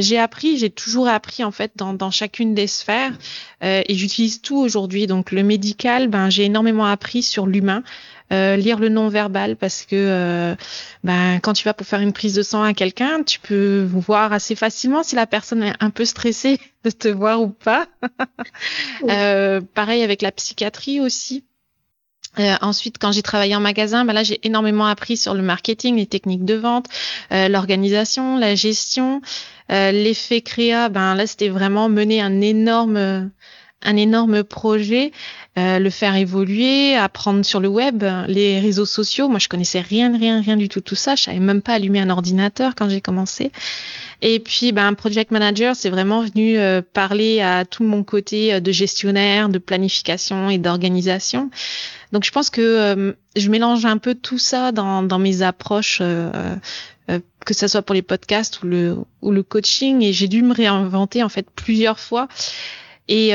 j'ai 0.00 0.18
appris, 0.18 0.58
j'ai 0.58 0.70
toujours 0.70 1.08
appris 1.08 1.44
en 1.44 1.50
fait 1.50 1.72
dans, 1.76 1.94
dans 1.94 2.10
chacune 2.10 2.54
des 2.54 2.66
sphères 2.66 3.12
et 3.62 3.94
j'utilise 3.94 4.42
tout 4.42 4.58
aujourd'hui. 4.58 5.06
Donc 5.06 5.32
le 5.32 5.42
médical, 5.42 6.08
ben 6.08 6.30
j'ai 6.30 6.44
énormément 6.44 6.86
appris 6.86 7.22
sur 7.22 7.46
l'humain. 7.46 7.82
Euh, 8.32 8.56
lire 8.56 8.80
le 8.80 8.88
non-verbal 8.88 9.54
parce 9.54 9.84
que 9.84 9.94
euh, 9.94 10.56
ben, 11.04 11.38
quand 11.38 11.52
tu 11.52 11.62
vas 11.62 11.74
pour 11.74 11.86
faire 11.86 12.00
une 12.00 12.12
prise 12.12 12.34
de 12.34 12.42
sang 12.42 12.60
à 12.64 12.74
quelqu'un, 12.74 13.22
tu 13.22 13.38
peux 13.38 13.88
voir 13.88 14.32
assez 14.32 14.56
facilement 14.56 15.04
si 15.04 15.14
la 15.14 15.28
personne 15.28 15.62
est 15.62 15.74
un 15.78 15.90
peu 15.90 16.04
stressée 16.04 16.58
de 16.84 16.90
te 16.90 17.06
voir 17.06 17.40
ou 17.40 17.48
pas. 17.50 17.86
euh, 19.08 19.60
pareil 19.74 20.02
avec 20.02 20.22
la 20.22 20.32
psychiatrie 20.32 21.00
aussi. 21.00 21.44
Euh, 22.38 22.54
ensuite, 22.60 22.98
quand 22.98 23.12
j'ai 23.12 23.22
travaillé 23.22 23.56
en 23.56 23.60
magasin, 23.60 24.04
bah 24.04 24.12
là, 24.12 24.22
j'ai 24.22 24.40
énormément 24.46 24.86
appris 24.86 25.16
sur 25.16 25.34
le 25.34 25.42
marketing, 25.42 25.96
les 25.96 26.06
techniques 26.06 26.44
de 26.44 26.54
vente, 26.54 26.86
euh, 27.32 27.48
l'organisation, 27.48 28.36
la 28.36 28.54
gestion, 28.54 29.22
euh, 29.72 29.90
l'effet 29.90 30.42
créa. 30.42 30.88
Ben 30.88 31.14
là, 31.14 31.26
c'était 31.26 31.48
vraiment 31.48 31.88
mener 31.88 32.20
un 32.20 32.40
énorme, 32.40 33.30
un 33.86 33.96
énorme 33.96 34.44
projet, 34.44 35.12
euh, 35.56 35.78
le 35.78 35.90
faire 35.90 36.14
évoluer, 36.16 36.94
apprendre 36.94 37.44
sur 37.44 37.60
le 37.60 37.68
web, 37.68 38.04
les 38.28 38.60
réseaux 38.60 38.84
sociaux. 38.84 39.28
Moi, 39.28 39.38
je 39.38 39.48
connaissais 39.48 39.80
rien, 39.80 40.16
rien, 40.16 40.42
rien 40.42 40.56
du 40.56 40.68
tout 40.68 40.82
tout 40.82 40.94
ça. 40.94 41.14
Je 41.14 41.22
savais 41.22 41.38
même 41.38 41.62
pas 41.62 41.74
allumer 41.74 42.00
un 42.00 42.10
ordinateur 42.10 42.74
quand 42.74 42.88
j'ai 42.88 43.00
commencé. 43.00 43.52
Et 44.22 44.40
puis, 44.40 44.72
ben, 44.72 44.94
project 44.94 45.30
manager, 45.30 45.76
c'est 45.76 45.90
vraiment 45.90 46.22
venu 46.22 46.58
euh, 46.58 46.80
parler 46.80 47.40
à 47.40 47.64
tout 47.64 47.84
mon 47.84 48.02
côté 48.02 48.54
euh, 48.54 48.60
de 48.60 48.72
gestionnaire, 48.72 49.48
de 49.48 49.58
planification 49.58 50.48
et 50.48 50.58
d'organisation. 50.58 51.50
Donc, 52.12 52.24
je 52.24 52.30
pense 52.30 52.48
que 52.48 52.60
euh, 52.60 53.12
je 53.36 53.50
mélange 53.50 53.84
un 53.84 53.98
peu 53.98 54.14
tout 54.14 54.38
ça 54.38 54.72
dans, 54.72 55.02
dans 55.02 55.18
mes 55.18 55.42
approches, 55.42 56.00
que 56.00 57.54
ce 57.54 57.68
soit 57.68 57.82
pour 57.82 57.94
les 57.94 58.02
podcasts 58.02 58.62
ou 58.62 58.66
le, 58.66 58.96
ou 59.22 59.32
le 59.32 59.42
coaching. 59.42 60.02
Et 60.02 60.12
j'ai 60.12 60.28
dû 60.28 60.42
me 60.42 60.54
réinventer 60.54 61.22
en 61.22 61.28
fait 61.28 61.46
plusieurs 61.54 62.00
fois. 62.00 62.26
Et 63.08 63.32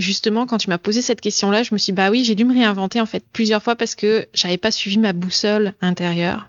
justement, 0.00 0.46
quand 0.46 0.58
tu 0.58 0.70
m'as 0.70 0.78
posé 0.78 1.02
cette 1.02 1.20
question-là, 1.20 1.62
je 1.62 1.74
me 1.74 1.78
suis 1.78 1.92
dit, 1.92 1.96
bah 1.96 2.10
oui, 2.10 2.24
j'ai 2.24 2.34
dû 2.34 2.44
me 2.44 2.54
réinventer 2.54 3.00
en 3.00 3.06
fait 3.06 3.24
plusieurs 3.32 3.62
fois 3.62 3.74
parce 3.74 3.94
que 3.94 4.26
j'avais 4.34 4.58
pas 4.58 4.70
suivi 4.70 4.98
ma 4.98 5.12
boussole 5.12 5.74
intérieure. 5.80 6.48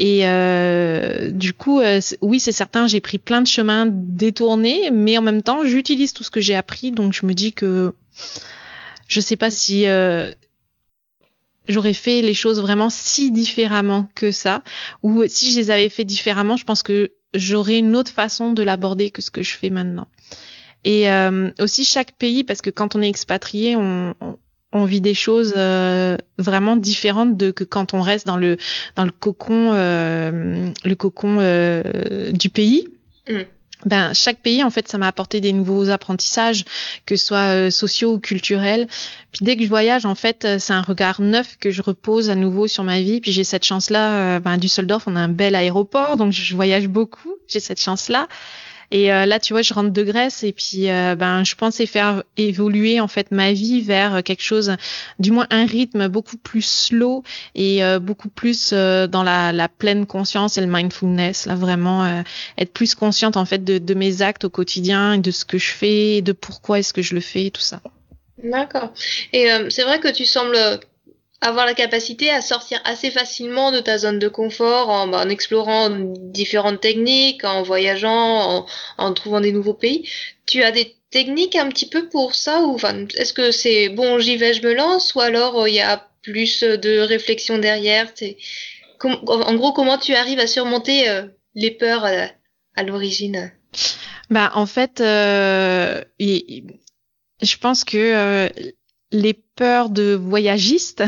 Et 0.00 0.26
euh, 0.26 1.30
du 1.30 1.52
coup, 1.52 1.80
euh, 1.80 2.00
oui, 2.22 2.40
c'est 2.40 2.52
certain, 2.52 2.86
j'ai 2.86 3.02
pris 3.02 3.18
plein 3.18 3.42
de 3.42 3.46
chemins 3.46 3.86
détournés, 3.86 4.90
mais 4.90 5.18
en 5.18 5.22
même 5.22 5.42
temps, 5.42 5.62
j'utilise 5.62 6.14
tout 6.14 6.24
ce 6.24 6.30
que 6.30 6.40
j'ai 6.40 6.54
appris, 6.54 6.90
donc 6.90 7.12
je 7.12 7.26
me 7.26 7.34
dis 7.34 7.52
que 7.52 7.92
je 9.08 9.20
sais 9.20 9.36
pas 9.36 9.50
si 9.50 9.86
euh, 9.86 10.32
j'aurais 11.68 11.92
fait 11.92 12.22
les 12.22 12.32
choses 12.32 12.62
vraiment 12.62 12.88
si 12.88 13.30
différemment 13.30 14.08
que 14.14 14.32
ça, 14.32 14.62
ou 15.02 15.22
si 15.28 15.52
je 15.52 15.60
les 15.60 15.70
avais 15.70 15.90
fait 15.90 16.06
différemment, 16.06 16.56
je 16.56 16.64
pense 16.64 16.82
que 16.82 17.12
j'aurais 17.34 17.78
une 17.78 17.94
autre 17.94 18.10
façon 18.10 18.54
de 18.54 18.62
l'aborder 18.62 19.10
que 19.10 19.20
ce 19.20 19.30
que 19.30 19.42
je 19.42 19.54
fais 19.54 19.68
maintenant. 19.68 20.08
Et 20.84 21.10
euh, 21.10 21.50
aussi 21.60 21.84
chaque 21.84 22.12
pays, 22.12 22.44
parce 22.44 22.62
que 22.62 22.70
quand 22.70 22.96
on 22.96 23.02
est 23.02 23.08
expatrié, 23.08 23.76
on, 23.76 24.14
on 24.20 24.38
on 24.72 24.84
vit 24.84 25.00
des 25.00 25.14
choses 25.14 25.54
euh, 25.56 26.16
vraiment 26.38 26.76
différentes 26.76 27.36
de 27.36 27.50
que 27.50 27.64
quand 27.64 27.94
on 27.94 28.02
reste 28.02 28.26
dans 28.26 28.36
le 28.36 28.56
dans 28.96 29.04
le 29.04 29.10
cocon 29.10 29.72
euh, 29.74 30.70
le 30.84 30.94
cocon 30.94 31.38
euh, 31.40 32.30
du 32.32 32.50
pays. 32.50 32.88
Mm. 33.28 33.40
Ben 33.86 34.12
chaque 34.12 34.40
pays 34.42 34.62
en 34.62 34.68
fait 34.68 34.88
ça 34.88 34.98
m'a 34.98 35.06
apporté 35.06 35.40
des 35.40 35.54
nouveaux 35.54 35.88
apprentissages 35.88 36.66
que 37.06 37.16
ce 37.16 37.24
soit 37.24 37.70
sociaux 37.70 38.14
ou 38.14 38.18
culturels. 38.18 38.86
Puis 39.32 39.42
dès 39.42 39.56
que 39.56 39.62
je 39.62 39.68
voyage 39.68 40.04
en 40.04 40.14
fait 40.14 40.46
c'est 40.58 40.74
un 40.74 40.82
regard 40.82 41.22
neuf 41.22 41.56
que 41.58 41.70
je 41.70 41.80
repose 41.80 42.28
à 42.28 42.34
nouveau 42.34 42.66
sur 42.66 42.84
ma 42.84 43.00
vie. 43.00 43.22
Puis 43.22 43.32
j'ai 43.32 43.42
cette 43.42 43.64
chance 43.64 43.88
là 43.88 44.38
ben 44.38 44.58
Düsseldorf 44.58 45.04
on 45.06 45.16
a 45.16 45.20
un 45.20 45.28
bel 45.28 45.54
aéroport 45.54 46.18
donc 46.18 46.32
je 46.32 46.54
voyage 46.54 46.88
beaucoup. 46.88 47.32
J'ai 47.48 47.60
cette 47.60 47.80
chance 47.80 48.10
là. 48.10 48.28
Et 48.90 49.12
euh, 49.12 49.26
là, 49.26 49.38
tu 49.38 49.52
vois, 49.52 49.62
je 49.62 49.72
rentre 49.72 49.90
de 49.90 50.02
Grèce 50.02 50.42
et 50.42 50.52
puis 50.52 50.90
euh, 50.90 51.14
ben 51.14 51.44
je 51.44 51.54
pensais 51.54 51.86
faire 51.86 52.24
évoluer 52.36 53.00
en 53.00 53.08
fait 53.08 53.30
ma 53.30 53.52
vie 53.52 53.80
vers 53.82 54.22
quelque 54.22 54.42
chose, 54.42 54.72
du 55.18 55.30
moins 55.30 55.46
un 55.50 55.64
rythme 55.64 56.08
beaucoup 56.08 56.36
plus 56.36 56.64
slow 56.64 57.22
et 57.54 57.84
euh, 57.84 57.98
beaucoup 57.98 58.28
plus 58.28 58.72
dans 58.72 59.22
la, 59.22 59.52
la, 59.52 59.68
pleine 59.68 60.06
conscience 60.06 60.58
et 60.58 60.60
le 60.60 60.66
mindfulness. 60.66 61.46
Là, 61.46 61.54
vraiment 61.54 62.22
être 62.58 62.72
plus 62.72 62.94
consciente 62.94 63.36
en 63.36 63.44
fait 63.44 63.64
de, 63.64 63.78
de 63.78 63.94
mes 63.94 64.22
actes 64.22 64.44
au 64.44 64.50
quotidien, 64.50 65.14
et 65.14 65.18
de 65.18 65.30
ce 65.30 65.44
que 65.44 65.58
je 65.58 65.70
fais, 65.70 66.22
de 66.22 66.32
pourquoi 66.32 66.78
est-ce 66.80 66.92
que 66.92 67.02
je 67.02 67.14
le 67.14 67.20
fais, 67.20 67.50
tout 67.50 67.60
ça. 67.60 67.80
D'accord. 68.42 68.92
Et 69.32 69.48
c'est 69.68 69.82
vrai 69.82 70.00
que 70.00 70.08
tu 70.08 70.24
sembles 70.24 70.56
avoir 71.40 71.64
la 71.66 71.74
capacité 71.74 72.30
à 72.30 72.42
sortir 72.42 72.80
assez 72.84 73.10
facilement 73.10 73.72
de 73.72 73.80
ta 73.80 73.98
zone 73.98 74.18
de 74.18 74.28
confort 74.28 74.88
en, 74.90 75.08
bah, 75.08 75.22
en 75.24 75.28
explorant 75.28 75.88
différentes 75.90 76.80
techniques, 76.80 77.44
en 77.44 77.62
voyageant, 77.62 78.58
en, 78.58 78.66
en, 78.98 79.12
trouvant 79.14 79.40
des 79.40 79.52
nouveaux 79.52 79.74
pays. 79.74 80.08
Tu 80.46 80.62
as 80.62 80.70
des 80.70 80.96
techniques 81.10 81.56
un 81.56 81.68
petit 81.68 81.88
peu 81.88 82.08
pour 82.08 82.34
ça 82.34 82.62
ou 82.62 82.74
enfin, 82.74 83.06
est-ce 83.16 83.32
que 83.32 83.50
c'est 83.50 83.88
bon 83.88 84.18
j'y 84.18 84.36
vais 84.36 84.54
je 84.54 84.62
me 84.62 84.74
lance 84.74 85.14
ou 85.14 85.20
alors 85.20 85.62
euh, 85.62 85.68
il 85.68 85.74
y 85.74 85.80
a 85.80 86.08
plus 86.22 86.62
de 86.62 87.00
réflexion 87.00 87.58
derrière? 87.58 88.12
En 89.02 89.54
gros, 89.54 89.72
comment 89.72 89.96
tu 89.96 90.14
arrives 90.14 90.40
à 90.40 90.46
surmonter 90.46 91.08
euh, 91.08 91.22
les 91.54 91.70
peurs 91.70 92.04
à 92.04 92.82
l'origine? 92.82 93.50
Bah 94.28 94.52
en 94.54 94.66
fait, 94.66 95.00
euh, 95.00 96.04
je 96.20 97.56
pense 97.56 97.84
que 97.84 98.50
les 99.12 99.34
peurs 99.34 99.90
de 99.90 100.14
voyagistes, 100.14 101.02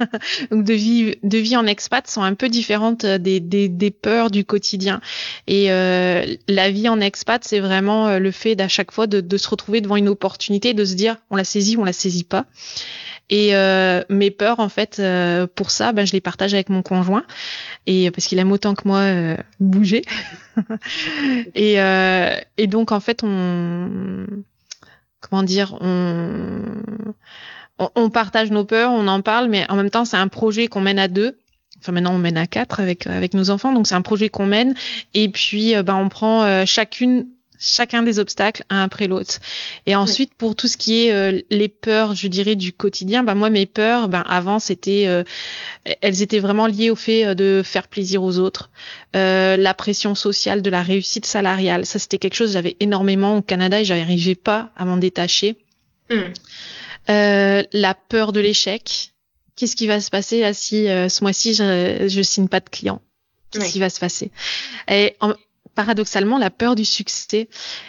de 0.50 0.72
vie, 0.72 1.16
de 1.22 1.38
vie 1.38 1.56
en 1.56 1.66
expat, 1.66 2.06
sont 2.08 2.22
un 2.22 2.34
peu 2.34 2.48
différentes 2.48 3.04
des, 3.06 3.40
des, 3.40 3.68
des 3.68 3.90
peurs 3.90 4.30
du 4.30 4.44
quotidien. 4.44 5.00
Et 5.46 5.70
euh, 5.70 6.24
la 6.48 6.70
vie 6.70 6.88
en 6.88 7.00
expat, 7.00 7.44
c'est 7.44 7.60
vraiment 7.60 8.08
euh, 8.08 8.18
le 8.18 8.30
fait 8.30 8.56
d'à 8.56 8.68
chaque 8.68 8.90
fois 8.90 9.06
de, 9.06 9.20
de, 9.20 9.36
se 9.36 9.48
retrouver 9.48 9.80
devant 9.80 9.96
une 9.96 10.08
opportunité, 10.08 10.74
de 10.74 10.84
se 10.84 10.94
dire 10.94 11.16
on 11.30 11.36
la 11.36 11.44
saisit 11.44 11.76
on 11.76 11.84
la 11.84 11.92
saisit 11.92 12.24
pas. 12.24 12.46
Et 13.32 13.56
euh, 13.56 14.02
mes 14.10 14.30
peurs, 14.30 14.60
en 14.60 14.68
fait, 14.68 14.98
euh, 14.98 15.46
pour 15.46 15.70
ça, 15.70 15.92
ben, 15.92 16.06
je 16.06 16.12
les 16.12 16.20
partage 16.20 16.52
avec 16.52 16.68
mon 16.68 16.82
conjoint, 16.82 17.24
et 17.86 18.10
parce 18.10 18.26
qu'il 18.26 18.38
aime 18.38 18.52
autant 18.52 18.74
que 18.74 18.86
moi 18.86 18.98
euh, 18.98 19.36
bouger. 19.58 20.02
et, 21.54 21.76
et 22.58 22.66
donc, 22.66 22.92
en 22.92 23.00
fait, 23.00 23.22
on 23.24 24.26
dire, 25.42 25.76
on, 25.80 26.62
on, 27.78 28.10
partage 28.10 28.50
nos 28.50 28.64
peurs, 28.64 28.92
on 28.92 29.08
en 29.08 29.22
parle, 29.22 29.48
mais 29.48 29.64
en 29.70 29.76
même 29.76 29.90
temps, 29.90 30.04
c'est 30.04 30.18
un 30.18 30.28
projet 30.28 30.68
qu'on 30.68 30.82
mène 30.82 30.98
à 30.98 31.08
deux. 31.08 31.38
Enfin, 31.80 31.92
maintenant, 31.92 32.14
on 32.14 32.18
mène 32.18 32.36
à 32.36 32.46
quatre 32.46 32.80
avec, 32.80 33.06
avec 33.06 33.34
nos 33.34 33.50
enfants, 33.50 33.72
donc 33.72 33.86
c'est 33.86 33.94
un 33.94 34.02
projet 34.02 34.28
qu'on 34.28 34.46
mène. 34.46 34.74
Et 35.14 35.30
puis, 35.30 35.74
ben, 35.82 35.96
on 35.96 36.08
prend 36.08 36.44
euh, 36.44 36.64
chacune 36.66 37.26
chacun 37.62 38.02
des 38.02 38.18
obstacles 38.18 38.64
un 38.68 38.82
après 38.82 39.06
l'autre. 39.06 39.38
Et 39.86 39.94
ensuite, 39.94 40.34
pour 40.34 40.56
tout 40.56 40.66
ce 40.66 40.76
qui 40.76 41.06
est 41.06 41.12
euh, 41.12 41.40
les 41.50 41.68
peurs, 41.68 42.14
je 42.14 42.26
dirais 42.26 42.56
du 42.56 42.72
quotidien, 42.72 43.22
ben 43.22 43.34
moi 43.34 43.50
mes 43.50 43.66
peurs, 43.66 44.08
ben 44.08 44.24
avant 44.26 44.58
c'était, 44.58 45.04
euh, 45.06 45.22
elles 46.00 46.22
étaient 46.22 46.40
vraiment 46.40 46.66
liées 46.66 46.90
au 46.90 46.96
fait 46.96 47.24
euh, 47.24 47.34
de 47.34 47.62
faire 47.64 47.86
plaisir 47.86 48.22
aux 48.22 48.38
autres, 48.38 48.70
la 49.14 49.74
pression 49.74 50.14
sociale 50.14 50.62
de 50.62 50.70
la 50.70 50.82
réussite 50.82 51.26
salariale, 51.26 51.86
ça 51.86 51.98
c'était 51.98 52.18
quelque 52.18 52.34
chose 52.34 52.48
que 52.48 52.54
j'avais 52.54 52.76
énormément 52.80 53.36
au 53.36 53.42
Canada 53.42 53.80
et 53.80 53.84
j'arrivais 53.84 54.34
pas 54.34 54.70
à 54.76 54.84
m'en 54.84 54.96
détacher. 54.96 55.56
Hmm. 56.10 56.32
la 57.08 57.94
peur 57.94 58.32
de 58.32 58.40
l'échec. 58.40 59.12
Qu'est-ce 59.54 59.76
qui 59.76 59.86
va 59.86 60.00
se 60.00 60.10
passer 60.10 60.40
là 60.40 60.52
si 60.52 60.86
ce 60.86 61.22
mois-ci 61.22 61.54
je, 61.54 62.06
je 62.08 62.22
signe 62.22 62.48
pas 62.48 62.60
de 62.60 62.68
client? 62.68 63.00
Qu'est-ce 63.50 63.72
qui 63.72 63.80
va 63.80 63.90
se 63.90 64.00
passer? 64.00 64.30
Et 64.88 65.14
en, 65.20 65.34
paradoxalement 65.74 66.38
la 66.38 66.50
peur 66.50 66.74
du 66.74 66.84
succès. 66.84 67.48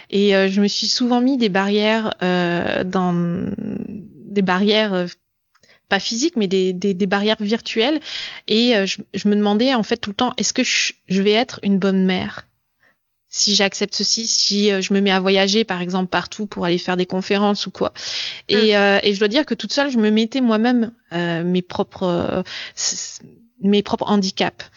Et 0.09 0.35
euh, 0.35 0.47
je 0.49 0.61
me 0.61 0.67
suis 0.67 0.87
souvent 0.87 1.21
mis 1.21 1.37
des 1.37 1.49
barrières 1.49 2.13
euh, 2.21 2.83
dans 2.83 3.13
des 3.13 4.41
barrières 4.41 4.93
euh, 4.93 5.07
pas 5.89 5.99
physiques, 5.99 6.35
mais 6.35 6.47
des, 6.47 6.73
des, 6.73 6.93
des 6.93 7.07
barrières 7.07 7.37
virtuelles. 7.39 7.99
Et 8.47 8.73
je, 8.85 9.01
je, 9.13 9.27
me 9.27 9.35
demandais 9.35 9.73
en 9.73 9.83
fait 9.83 9.97
tout 9.97 10.09
le 10.09 10.15
temps, 10.15 10.33
est-ce 10.37 10.53
que 10.53 10.63
je, 10.63 10.93
je, 11.07 11.21
vais 11.21 11.33
être 11.33 11.59
une 11.61 11.77
bonne 11.77 12.05
mère? 12.05 12.47
Si 13.29 13.53
j'accepte 13.53 13.93
ceci, 13.93 14.27
si 14.27 14.69
je 14.69 14.93
me 14.93 15.01
mets 15.01 15.11
à 15.11 15.19
voyager 15.19 15.63
par 15.63 15.81
exemple 15.81 16.09
partout 16.09 16.45
pour 16.45 16.65
aller 16.65 16.77
faire 16.77 16.97
des 16.97 17.05
conférences 17.05 17.67
ou 17.67 17.71
quoi. 17.71 17.93
Et, 18.47 18.75
mmh. 18.75 18.99
et 19.03 19.13
je 19.13 19.19
dois 19.19 19.27
dire 19.27 19.45
que 19.45 19.55
toute 19.55 19.73
seule, 19.73 19.91
je 19.91 19.97
me 19.97 20.09
mettais 20.09 20.41
moi-même 20.41 20.93
mes 21.11 21.61
propres 21.61 22.43
mes 23.63 23.83
propres 23.83 24.09
handicaps. 24.09 24.69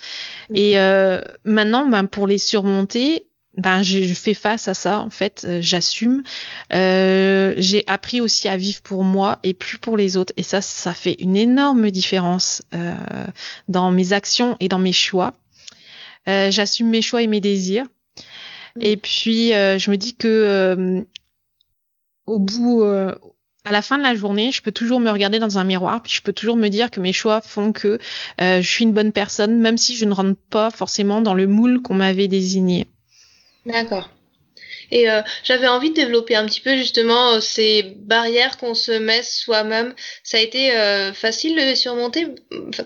Et 0.54 0.78
euh, 0.78 1.20
maintenant, 1.44 1.86
ben, 1.86 2.06
pour 2.06 2.26
les 2.26 2.38
surmonter, 2.38 3.26
ben, 3.56 3.82
je, 3.82 4.12
fais 4.12 4.34
face 4.34 4.68
à 4.68 4.74
ça, 4.74 5.00
en 5.00 5.10
fait, 5.10 5.44
euh, 5.44 5.60
j'assume. 5.62 6.22
Euh, 6.74 7.54
j'ai 7.56 7.84
appris 7.86 8.20
aussi 8.20 8.48
à 8.48 8.56
vivre 8.56 8.82
pour 8.82 9.02
moi 9.02 9.38
et 9.42 9.54
plus 9.54 9.78
pour 9.78 9.96
les 9.96 10.16
autres. 10.16 10.32
Et 10.36 10.42
ça, 10.42 10.60
ça 10.60 10.92
fait 10.92 11.16
une 11.20 11.36
énorme 11.36 11.90
différence 11.90 12.62
euh, 12.74 12.94
dans 13.68 13.90
mes 13.90 14.12
actions 14.12 14.56
et 14.60 14.68
dans 14.68 14.78
mes 14.78 14.92
choix. 14.92 15.32
Euh, 16.28 16.50
j'assume 16.50 16.88
mes 16.88 17.02
choix 17.02 17.22
et 17.22 17.26
mes 17.26 17.40
désirs. 17.40 17.86
Et 18.78 18.98
puis, 18.98 19.52
je 19.52 19.90
me 19.90 19.96
dis 19.96 20.14
que 20.16 21.06
au 22.26 22.38
bout, 22.38 22.84
à 23.66 23.72
la 23.72 23.82
fin 23.82 23.98
de 23.98 24.02
la 24.04 24.14
journée, 24.14 24.52
je 24.52 24.62
peux 24.62 24.70
toujours 24.70 25.00
me 25.00 25.10
regarder 25.10 25.40
dans 25.40 25.58
un 25.58 25.64
miroir, 25.64 26.00
puis 26.00 26.12
je 26.12 26.22
peux 26.22 26.32
toujours 26.32 26.56
me 26.56 26.68
dire 26.68 26.90
que 26.90 27.00
mes 27.00 27.12
choix 27.12 27.40
font 27.40 27.72
que 27.72 27.98
euh, 28.40 28.62
je 28.62 28.68
suis 28.68 28.84
une 28.84 28.92
bonne 28.92 29.12
personne, 29.12 29.58
même 29.58 29.76
si 29.76 29.96
je 29.96 30.04
ne 30.04 30.14
rentre 30.14 30.38
pas 30.50 30.70
forcément 30.70 31.20
dans 31.20 31.34
le 31.34 31.48
moule 31.48 31.82
qu'on 31.82 31.94
m'avait 31.94 32.28
désigné. 32.28 32.86
D'accord. 33.66 34.08
Et 34.92 35.10
euh, 35.10 35.20
j'avais 35.42 35.66
envie 35.66 35.90
de 35.90 35.96
développer 35.96 36.36
un 36.36 36.46
petit 36.46 36.60
peu 36.60 36.76
justement 36.76 37.32
euh, 37.32 37.40
ces 37.40 37.82
barrières 37.96 38.56
qu'on 38.56 38.74
se 38.74 38.92
met 38.92 39.24
soi-même. 39.24 39.94
Ça 40.22 40.38
a 40.38 40.40
été 40.40 40.70
facile 41.12 41.56
de 41.56 41.62
les 41.62 41.74
surmonter. 41.74 42.28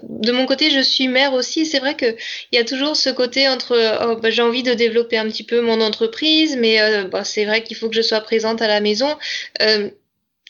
De 0.03 0.33
mon 0.33 0.47
côté, 0.47 0.71
je 0.71 0.81
suis 0.81 1.09
mère 1.09 1.35
aussi. 1.35 1.67
C'est 1.67 1.79
vrai 1.79 1.95
qu'il 1.97 2.17
y 2.53 2.57
a 2.57 2.65
toujours 2.65 2.97
ce 2.97 3.11
côté 3.11 3.51
entre 3.51 3.77
oh, 4.07 4.17
bah, 4.17 4.31
j'ai 4.31 4.41
envie 4.41 4.63
de 4.63 4.73
développer 4.73 5.19
un 5.19 5.27
petit 5.27 5.45
peu 5.45 5.61
mon 5.61 5.83
entreprise, 5.83 6.57
mais 6.57 7.05
bah, 7.05 7.25
c'est 7.25 7.45
vrai 7.45 7.63
qu'il 7.63 7.77
faut 7.77 7.91
que 7.91 7.97
je 7.97 8.01
sois 8.01 8.21
présente 8.21 8.63
à 8.63 8.67
la 8.67 8.81
maison 8.81 9.15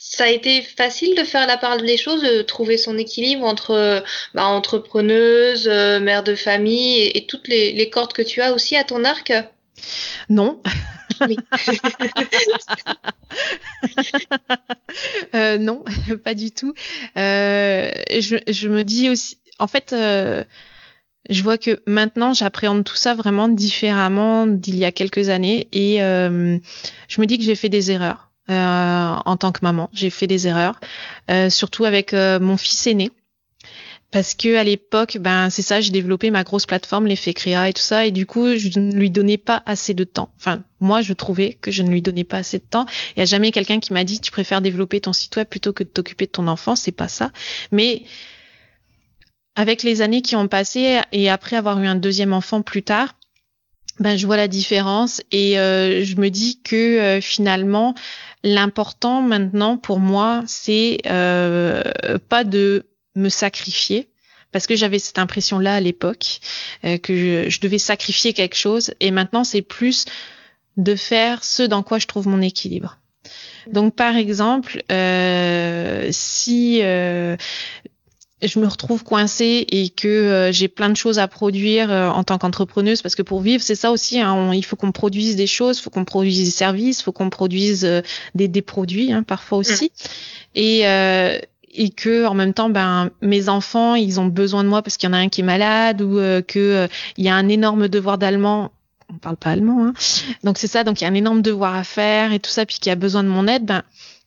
ça 0.02 0.25
a 0.25 0.28
été 0.28 0.62
facile 0.62 1.14
de 1.14 1.25
faire 1.25 1.47
la 1.47 1.59
part 1.59 1.76
des 1.76 1.99
choses, 1.99 2.23
de 2.23 2.40
trouver 2.40 2.78
son 2.78 2.97
équilibre 2.97 3.45
entre 3.45 4.02
bah, 4.33 4.47
entrepreneuse, 4.47 5.69
mère 5.69 6.25
de 6.25 6.35
famille 6.35 7.02
et, 7.14 7.26
toutes 7.26 7.49
les, 7.49 7.73
les, 7.73 7.90
cordes 7.90 8.14
que 8.14 8.23
tu 8.23 8.40
as 8.40 8.54
aussi 8.54 8.76
à 8.76 8.85
ton 8.85 9.04
arc? 9.04 9.30
Non. 10.30 10.62
euh, 15.35 15.59
non, 15.59 15.85
pas 16.25 16.33
du 16.33 16.50
tout. 16.50 16.73
Euh, 17.19 17.90
je, 18.11 18.37
je, 18.49 18.69
me 18.69 18.85
dis 18.85 19.11
aussi, 19.11 19.37
en 19.59 19.66
fait, 19.66 19.92
euh, 19.92 20.45
je 21.28 21.42
vois 21.42 21.59
que 21.59 21.83
maintenant 21.87 22.33
j'appréhende 22.33 22.85
tout 22.85 22.97
ça 22.97 23.14
vraiment 23.14 23.49
différemment 23.49 24.47
d'il 24.47 24.76
y 24.76 24.87
a 24.87 24.92
quelques 24.92 25.28
années 25.28 25.69
et 25.73 26.02
euh, 26.02 26.59
je 27.09 27.21
me 27.21 27.26
dis 27.26 27.37
que 27.38 27.45
j'ai 27.45 27.54
fait 27.54 27.69
des 27.69 27.90
erreurs. 27.90 28.29
Euh, 28.49 29.14
en 29.25 29.37
tant 29.37 29.52
que 29.52 29.61
maman, 29.62 29.90
j'ai 29.92 30.11
fait 30.11 30.26
des 30.26 30.49
erreurs, 30.49 30.80
euh, 31.30 31.50
surtout 31.50 31.85
avec 31.85 32.12
mon 32.12 32.56
fils 32.56 32.87
aîné 32.87 33.11
parce 34.11 34.35
que 34.35 34.56
à 34.56 34.64
l'époque, 34.64 35.18
ben 35.20 35.50
c'est 35.50 35.62
ça, 35.62 35.80
j'ai 35.80 35.92
développé 35.92 36.30
ma 36.30 36.42
grosse 36.42 36.66
plateforme, 36.66 37.06
l'effet 37.06 37.32
créa 37.32 37.68
et 37.68 37.73
tout 37.73 37.82
ça, 37.82 38.06
et 38.06 38.11
du 38.11 38.26
coup, 38.26 38.56
je 38.56 38.80
ne 38.80 38.92
lui 38.92 39.11
donnais 39.11 39.38
pas 39.38 39.62
assez 39.66 39.94
de 39.94 40.04
temps. 40.04 40.32
Enfin, 40.37 40.64
moi, 40.80 41.00
je 41.00 41.12
trouvais 41.12 41.54
que 41.61 41.70
je 41.70 41.82
ne 41.82 41.90
lui 41.90 42.02
donnais 42.02 42.25
pas 42.25 42.38
assez 42.38 42.59
de 42.59 42.64
temps. 42.64 42.87
Il 43.16 43.20
y 43.20 43.23
a 43.23 43.26
jamais 43.26 43.52
quelqu'un 43.52 43.78
qui 43.78 43.92
m'a 43.92 44.02
dit 44.02 44.20
tu 44.20 44.32
préfères 44.32 44.62
développer 44.62 45.00
ton 45.00 45.12
site 45.12 45.37
web 45.37 45.47
plutôt 45.47 45.73
que 45.73 45.85
de 45.85 45.88
t'occuper 45.88 46.26
de 46.26 46.32
ton 46.32 46.49
enfant, 46.49 46.75
c'est 46.75 46.92
pas 46.92 47.09
ça. 47.09 47.30
Mais 47.70 48.02
avec 49.54 49.82
les 49.82 50.02
années 50.02 50.23
qui 50.23 50.35
ont 50.35 50.49
passé 50.49 51.00
et 51.12 51.30
après 51.30 51.56
avoir 51.56 51.80
eu 51.80 51.87
un 51.87 51.97
deuxième 51.97 52.32
enfant 52.32 52.62
plus 52.62 52.82
tard, 52.82 53.14
ben 53.99 54.16
je 54.16 54.26
vois 54.26 54.37
la 54.37 54.49
différence 54.49 55.20
et 55.30 55.59
euh, 55.59 56.04
je 56.04 56.16
me 56.16 56.30
dis 56.30 56.61
que 56.62 56.76
euh, 56.76 57.20
finalement 57.20 57.94
l'important 58.42 59.20
maintenant 59.20 59.76
pour 59.76 59.99
moi 59.99 60.42
c'est 60.47 60.99
euh, 61.06 61.82
pas 62.28 62.44
de 62.44 62.87
me 63.14 63.28
sacrifier 63.28 64.09
parce 64.52 64.66
que 64.66 64.76
j'avais 64.76 64.99
cette 64.99 65.18
impression-là 65.18 65.75
à 65.75 65.80
l'époque 65.80 66.40
euh, 66.85 66.99
que 66.99 67.49
je, 67.49 67.61
devais 67.61 67.78
sacrifier 67.78 68.32
quelque 68.32 68.56
chose 68.56 68.92
et 69.00 69.11
maintenant 69.11 69.44
c'est 69.44 69.62
plus 69.62 70.06
de 70.76 70.94
faire 70.94 71.44
ce 71.44 71.62
dans 71.62 71.82
quoi 71.82 71.99
je 71.99 72.06
trouve 72.06 72.28
mon 72.28 72.40
équilibre. 72.40 72.99
Donc 73.66 73.94
par 73.94 74.16
exemple, 74.16 74.82
euh, 74.90 76.09
si 76.11 76.80
euh, 76.82 77.37
je 78.42 78.59
me 78.59 78.66
retrouve 78.66 79.04
coincée 79.04 79.66
et 79.68 79.88
que 79.90 80.09
euh, 80.09 80.52
j'ai 80.52 80.68
plein 80.68 80.88
de 80.88 80.97
choses 80.97 81.18
à 81.18 81.28
produire 81.28 81.90
euh, 81.90 82.09
en 82.09 82.25
tant 82.25 82.38
qu'entrepreneuse, 82.38 83.02
parce 83.02 83.14
que 83.14 83.23
pour 83.23 83.40
vivre, 83.40 83.62
c'est 83.62 83.75
ça 83.75 83.90
aussi, 83.90 84.20
hein, 84.20 84.52
il 84.54 84.64
faut 84.64 84.76
qu'on 84.76 84.92
produise 84.92 85.37
des 85.37 85.47
choses, 85.47 85.80
faut 85.80 85.90
qu'on 85.90 86.04
produise 86.04 86.44
des 86.44 86.50
services, 86.50 87.02
faut 87.02 87.12
qu'on 87.12 87.30
produise 87.30 87.88
des, 88.35 88.49
des, 88.49 88.62
produits 88.62 89.12
hein, 89.12 89.23
parfois 89.23 89.59
aussi. 89.59 89.87
Mmh. 89.87 90.09
Et, 90.56 90.85
et 91.73 91.90
que 91.90 92.26
en 92.26 92.35
même 92.35 92.52
temps 92.52 92.68
ben 92.68 93.11
mes 93.23 93.49
enfants 93.49 93.94
ils 93.94 94.20
ont 94.20 94.26
besoin 94.26 94.64
de 94.64 94.68
moi 94.68 94.82
parce 94.82 94.97
qu'il 94.97 95.09
y 95.09 95.11
en 95.11 95.14
a 95.14 95.18
un 95.18 95.28
qui 95.28 95.40
est 95.40 95.44
malade 95.44 96.02
ou 96.02 96.18
euh, 96.18 96.42
que 96.42 96.59
euh, 96.59 96.88
il 97.16 97.25
y 97.25 97.28
a 97.28 97.35
un 97.35 97.49
énorme 97.49 97.88
devoir 97.88 98.18
d'allemand 98.18 98.73
on 99.09 99.18
parle 99.18 99.37
pas 99.37 99.50
allemand 99.50 99.87
hein. 99.87 99.92
donc 100.44 100.59
c'est 100.59 100.66
ça 100.66 100.85
donc 100.85 101.00
il 101.00 101.04
y 101.04 101.06
a 101.06 101.11
un 101.11 101.14
énorme 101.14 101.42
devoir 101.42 101.75
à 101.75 101.85
faire 101.85 102.32
et 102.32 102.40
tout 102.40 102.50
ça 102.50 102.66
puis 102.66 102.78
qu'il 102.80 102.90
y 102.90 102.92
a 102.92 102.97
besoin 102.97 103.23
de 103.23 103.28
mon 103.28 103.47
aide 103.47 103.64
ben 103.64 103.82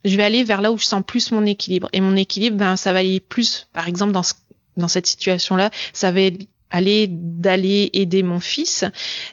je 0.05 0.15
vais 0.15 0.23
aller 0.23 0.43
vers 0.43 0.61
là 0.61 0.71
où 0.71 0.77
je 0.77 0.85
sens 0.85 1.03
plus 1.05 1.31
mon 1.31 1.45
équilibre 1.45 1.89
et 1.93 2.01
mon 2.01 2.15
équilibre 2.15 2.57
ben 2.57 2.75
ça 2.75 2.93
va 2.93 2.99
aller 2.99 3.19
plus 3.19 3.67
par 3.73 3.87
exemple 3.87 4.11
dans 4.11 4.23
ce, 4.23 4.33
dans 4.77 4.87
cette 4.87 5.07
situation 5.07 5.55
là 5.55 5.69
ça 5.93 6.11
va 6.11 6.21
aller 6.69 7.07
d'aller 7.09 7.89
aider 7.93 8.23
mon 8.23 8.39
fils 8.39 8.83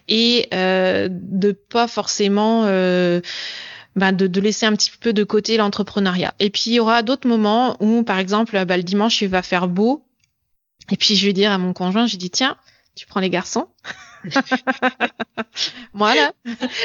et 0.09 0.49
euh, 0.53 1.09
de 1.11 1.53
pas 1.53 1.89
forcément 1.89 2.65
euh, 2.67 3.21
de, 3.97 4.27
de, 4.27 4.41
laisser 4.41 4.67
un 4.67 4.75
petit 4.77 4.91
peu 5.01 5.13
de 5.13 5.25
côté 5.25 5.57
l'entrepreneuriat. 5.57 6.35
Et 6.39 6.51
puis 6.51 6.65
il 6.67 6.75
y 6.75 6.81
aura 6.81 7.03
d'autres 7.03 7.27
moments 7.27 7.77
où, 7.81 8.03
par 8.03 8.19
exemple, 8.19 8.63
bah, 8.65 8.77
le 8.77 8.83
dimanche 8.83 9.21
il 9.23 9.29
va 9.29 9.43
faire 9.43 9.69
beau, 9.69 10.05
et 10.91 10.97
puis 10.97 11.17
je 11.17 11.27
vais 11.27 11.33
dire 11.33 11.51
à 11.51 11.59
mon 11.59 11.73
conjoint, 11.73 12.07
je 12.07 12.17
dis 12.17 12.31
tiens, 12.31 12.57
tu 12.95 13.07
prends 13.07 13.21
les 13.21 13.31
garçons. 13.31 13.69
voilà, 15.95 16.33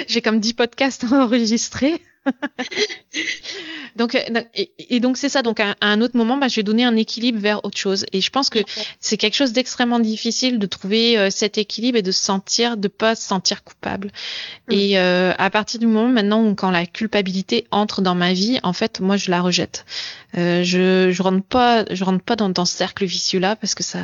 j'ai 0.08 0.22
comme 0.22 0.40
10 0.40 0.54
podcasts 0.54 1.04
enregistrés. 1.12 2.02
donc, 3.96 4.16
euh, 4.16 4.42
et, 4.56 5.00
donc 5.00 5.18
c'est 5.18 5.30
ça. 5.30 5.42
Donc 5.42 5.60
à, 5.60 5.76
un 5.82 6.02
autre 6.02 6.18
moment, 6.18 6.38
bah, 6.38 6.48
je 6.48 6.56
vais 6.58 6.64
donner 6.64 6.84
un 6.86 6.96
équilibre 6.96 7.40
vers 7.40 7.64
autre 7.66 7.78
chose. 7.78 8.06
Et 8.14 8.22
je 8.22 8.30
pense 8.30 8.50
que 8.50 8.60
c'est 9.00 9.18
quelque 9.18 9.36
chose 9.36 9.54
d'extrêmement 9.54 10.00
difficile 10.00 10.60
de 10.60 10.66
trouver 10.66 11.18
euh, 11.18 11.30
cet 11.30 11.58
équilibre 11.58 11.98
et 11.98 12.02
de 12.02 12.12
se 12.12 12.22
sentir, 12.22 12.78
de 12.78 12.88
pas 12.88 13.16
se 13.16 13.28
sentir 13.28 13.64
coupable. 13.64 14.12
Mm. 14.70 14.74
Et 14.74 14.98
euh, 14.98 15.34
à 15.38 15.50
partir 15.50 15.80
du 15.80 15.88
moment 15.88 16.10
maintenant 16.10 16.44
où 16.44 16.56
quand 16.56 16.72
la 16.72 16.86
culpabilité 16.86 17.68
entre 17.72 18.02
dans 18.02 18.16
ma 18.16 18.34
vie, 18.34 18.60
en 18.64 18.74
fait, 18.74 19.00
moi 19.00 19.18
je 19.18 19.32
la 19.32 19.42
rejette. 19.42 19.86
Euh, 20.38 20.64
je 20.64 21.12
je 21.12 21.22
rentre 21.22 21.44
pas, 21.44 21.86
je 21.92 22.04
rentre 22.04 22.24
pas 22.24 22.36
dans, 22.36 22.50
dans 22.50 22.66
ce 22.66 22.76
cercle 22.76 23.06
vicieux 23.06 23.40
là 23.40 23.56
parce 23.56 23.74
que 23.74 23.84
ça 23.84 24.00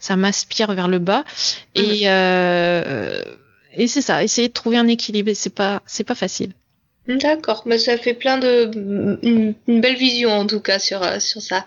ça 0.00 0.16
m'aspire 0.16 0.72
vers 0.72 0.88
le 0.88 0.98
bas. 0.98 1.24
Et 1.74 2.02
euh, 2.04 3.22
et 3.72 3.86
c'est 3.88 4.02
ça, 4.02 4.24
essayer 4.24 4.48
de 4.48 4.52
trouver 4.52 4.78
un 4.78 4.88
équilibre. 4.88 5.30
C'est 5.34 5.54
pas 5.54 5.82
c'est 5.86 6.04
pas 6.04 6.14
facile. 6.14 6.52
D'accord, 7.08 7.62
mais 7.66 7.78
ça 7.78 7.96
fait 7.96 8.14
plein 8.14 8.38
de 8.38 8.70
une, 9.22 9.54
belle 9.80 9.96
vision 9.96 10.30
en 10.30 10.46
tout 10.46 10.60
cas 10.60 10.80
sur 10.80 11.02
euh, 11.04 11.20
sur 11.20 11.40
ça. 11.40 11.66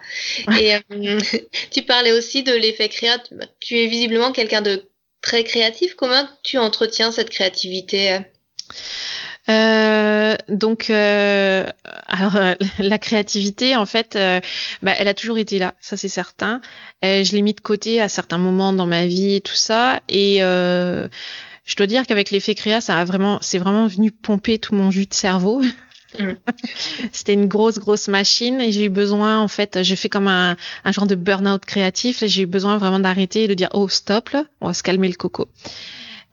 Et 0.60 0.76
euh, 0.76 1.20
tu 1.72 1.84
parlais 1.84 2.12
aussi 2.12 2.44
de 2.44 2.54
l'effet 2.54 2.90
créatif. 2.90 3.38
Tu 3.62 3.78
es 3.78 3.88
visiblement 3.88 4.34
quelqu'un 4.34 4.62
de 4.62 4.90
très 5.22 5.46
créatif. 5.46 5.96
Comment 5.96 6.28
tu 6.44 6.58
entretiens 6.58 7.12
cette 7.12 7.30
créativité 7.30 8.20
euh, 9.48 10.36
donc, 10.48 10.92
euh, 10.92 11.66
alors 12.06 12.38
la 12.80 13.00
créativité, 13.00 13.76
en 13.76 13.88
fait, 13.88 14.16
bah, 14.84 14.94
elle 14.96 15.08
a 15.08 15.16
toujours 15.16 15.40
été 15.40 15.58
là, 15.58 15.74
ça 15.82 15.98
c'est 15.98 16.10
certain. 16.10 16.62
je 17.02 17.32
l'ai 17.32 17.42
mis 17.42 17.56
de 17.56 17.62
côté 17.62 18.00
à 18.00 18.10
certains 18.10 18.38
moments 18.38 18.74
dans 18.74 18.86
ma 18.86 19.08
vie 19.08 19.36
et 19.36 19.42
tout 19.42 19.56
ça, 19.56 20.02
et 20.08 20.44
je 21.70 21.76
dois 21.76 21.86
dire 21.86 22.08
qu'avec 22.08 22.32
l'effet 22.32 22.56
créa, 22.56 22.82
ça 22.82 22.98
a 22.98 23.06
vraiment, 23.06 23.38
c'est 23.42 23.60
vraiment 23.60 23.86
venu 23.86 24.12
pomper 24.12 24.58
tout 24.58 24.74
mon 24.74 24.90
jus 24.90 25.06
de 25.06 25.14
cerveau. 25.14 25.62
Mm. 26.18 26.32
C'était 27.12 27.34
une 27.34 27.46
grosse, 27.46 27.78
grosse 27.78 28.08
machine 28.08 28.60
et 28.60 28.72
j'ai 28.72 28.86
eu 28.86 28.90
besoin, 28.90 29.40
en 29.40 29.48
fait, 29.48 29.84
j'ai 29.84 29.96
fait 29.96 30.10
comme 30.10 30.28
un, 30.28 30.58
un 30.84 30.92
genre 30.92 31.06
de 31.06 31.14
burn-out 31.14 31.64
créatif. 31.64 32.24
J'ai 32.26 32.42
eu 32.42 32.46
besoin 32.48 32.80
vraiment 32.80 32.98
d'arrêter 32.98 33.44
et 33.44 33.48
de 33.48 33.54
dire, 33.54 33.70
oh, 33.74 33.88
stop, 33.88 34.30
là, 34.30 34.46
on 34.62 34.68
va 34.68 34.74
se 34.74 34.82
calmer 34.82 35.08
le 35.08 35.14
coco. 35.14 35.48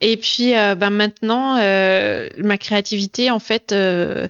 Et 0.01 0.17
puis, 0.17 0.57
euh, 0.57 0.73
ben 0.73 0.89
maintenant, 0.89 1.57
euh, 1.59 2.29
ma 2.39 2.57
créativité, 2.57 3.29
en 3.29 3.39
fait, 3.39 3.71
euh, 3.73 4.27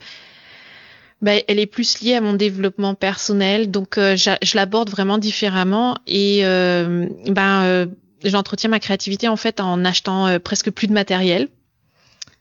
ben, 1.22 1.42
elle 1.48 1.60
est 1.60 1.68
plus 1.68 2.02
liée 2.02 2.16
à 2.16 2.22
mon 2.22 2.34
développement 2.34 2.96
personnel. 2.96 3.72
Donc, 3.72 3.98
euh, 3.98 4.18
je 4.18 4.56
l'aborde 4.56 4.90
vraiment 4.90 5.18
différemment. 5.18 5.98
Et 6.06 6.42
ben 6.44 7.88
j'entretiens 8.24 8.70
ma 8.70 8.80
créativité 8.80 9.28
en 9.28 9.36
fait 9.36 9.60
en 9.60 9.84
achetant 9.86 10.28
euh, 10.28 10.40
presque 10.40 10.72
plus 10.72 10.88
de 10.88 10.94
matériel. 10.94 11.50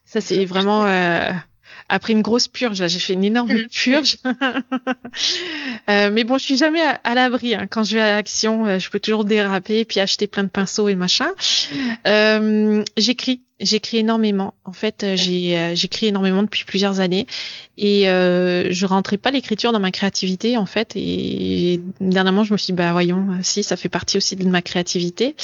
Ça 0.05 0.21
c'est 0.21 0.45
vraiment 0.45 0.87
euh, 0.87 1.33
après 1.89 2.13
une 2.13 2.23
grosse 2.23 2.49
purge. 2.49 2.87
J'ai 2.87 2.99
fait 2.99 3.13
une 3.13 3.25
énorme 3.25 3.53
mm. 3.53 3.69
purge. 3.69 4.17
euh, 5.91 6.11
mais 6.11 6.25
bon, 6.25 6.39
je 6.39 6.45
suis 6.45 6.57
jamais 6.57 6.81
à, 6.81 7.15
l'abri. 7.15 7.55
Hein. 7.55 7.67
Quand 7.69 7.85
je 7.85 7.95
vais 7.95 8.03
à 8.03 8.17
l'action, 8.17 8.67
euh, 8.67 8.79
je 8.79 8.91
peux 8.91 9.01
toujours 9.01 9.25
déraper 9.25 9.85
puis 9.85 10.01
acheter 10.01 10.27
plein 10.27 10.45
de 10.45 10.49
pinceaux 10.49 10.89
et 10.89 10.95
machin. 10.95 11.29
Euh, 12.07 12.83
j'écris, 12.97 13.43
j'écris 13.61 13.99
énormément. 13.99 14.55
En 14.65 14.73
fait, 14.73 15.05
euh, 15.05 15.17
j'ai 15.17 15.75
j'écris 15.75 16.07
énormément 16.07 16.43
depuis 16.43 16.65
plusieurs 16.65 17.01
années 17.01 17.27
et 17.79 18.09
euh, 18.09 18.73
je 18.73 18.87
rentrais 18.87 19.17
pas 19.17 19.31
l'écriture 19.31 19.73
dans 19.73 19.81
ma 19.81 19.91
créativité 19.91 20.57
en 20.57 20.67
fait. 20.67 20.93
Et 20.97 21.81
dernièrement, 22.01 22.45
je 22.45 22.53
me 22.53 22.59
suis 22.59 22.73
dit, 22.73 22.77
bah 22.77 22.93
voyons, 22.93 23.39
si 23.43 23.63
ça 23.63 23.77
fait 23.77 23.89
partie 23.89 24.17
aussi 24.17 24.37
de 24.37 24.49
ma 24.49 24.63
créativité. 24.63 25.37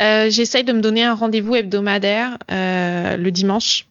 J'essaye 0.00 0.64
de 0.64 0.72
me 0.72 0.80
donner 0.80 1.04
un 1.04 1.14
rendez-vous 1.14 1.54
hebdomadaire 1.54 2.38
le 2.48 3.30
dimanche. 3.30 3.86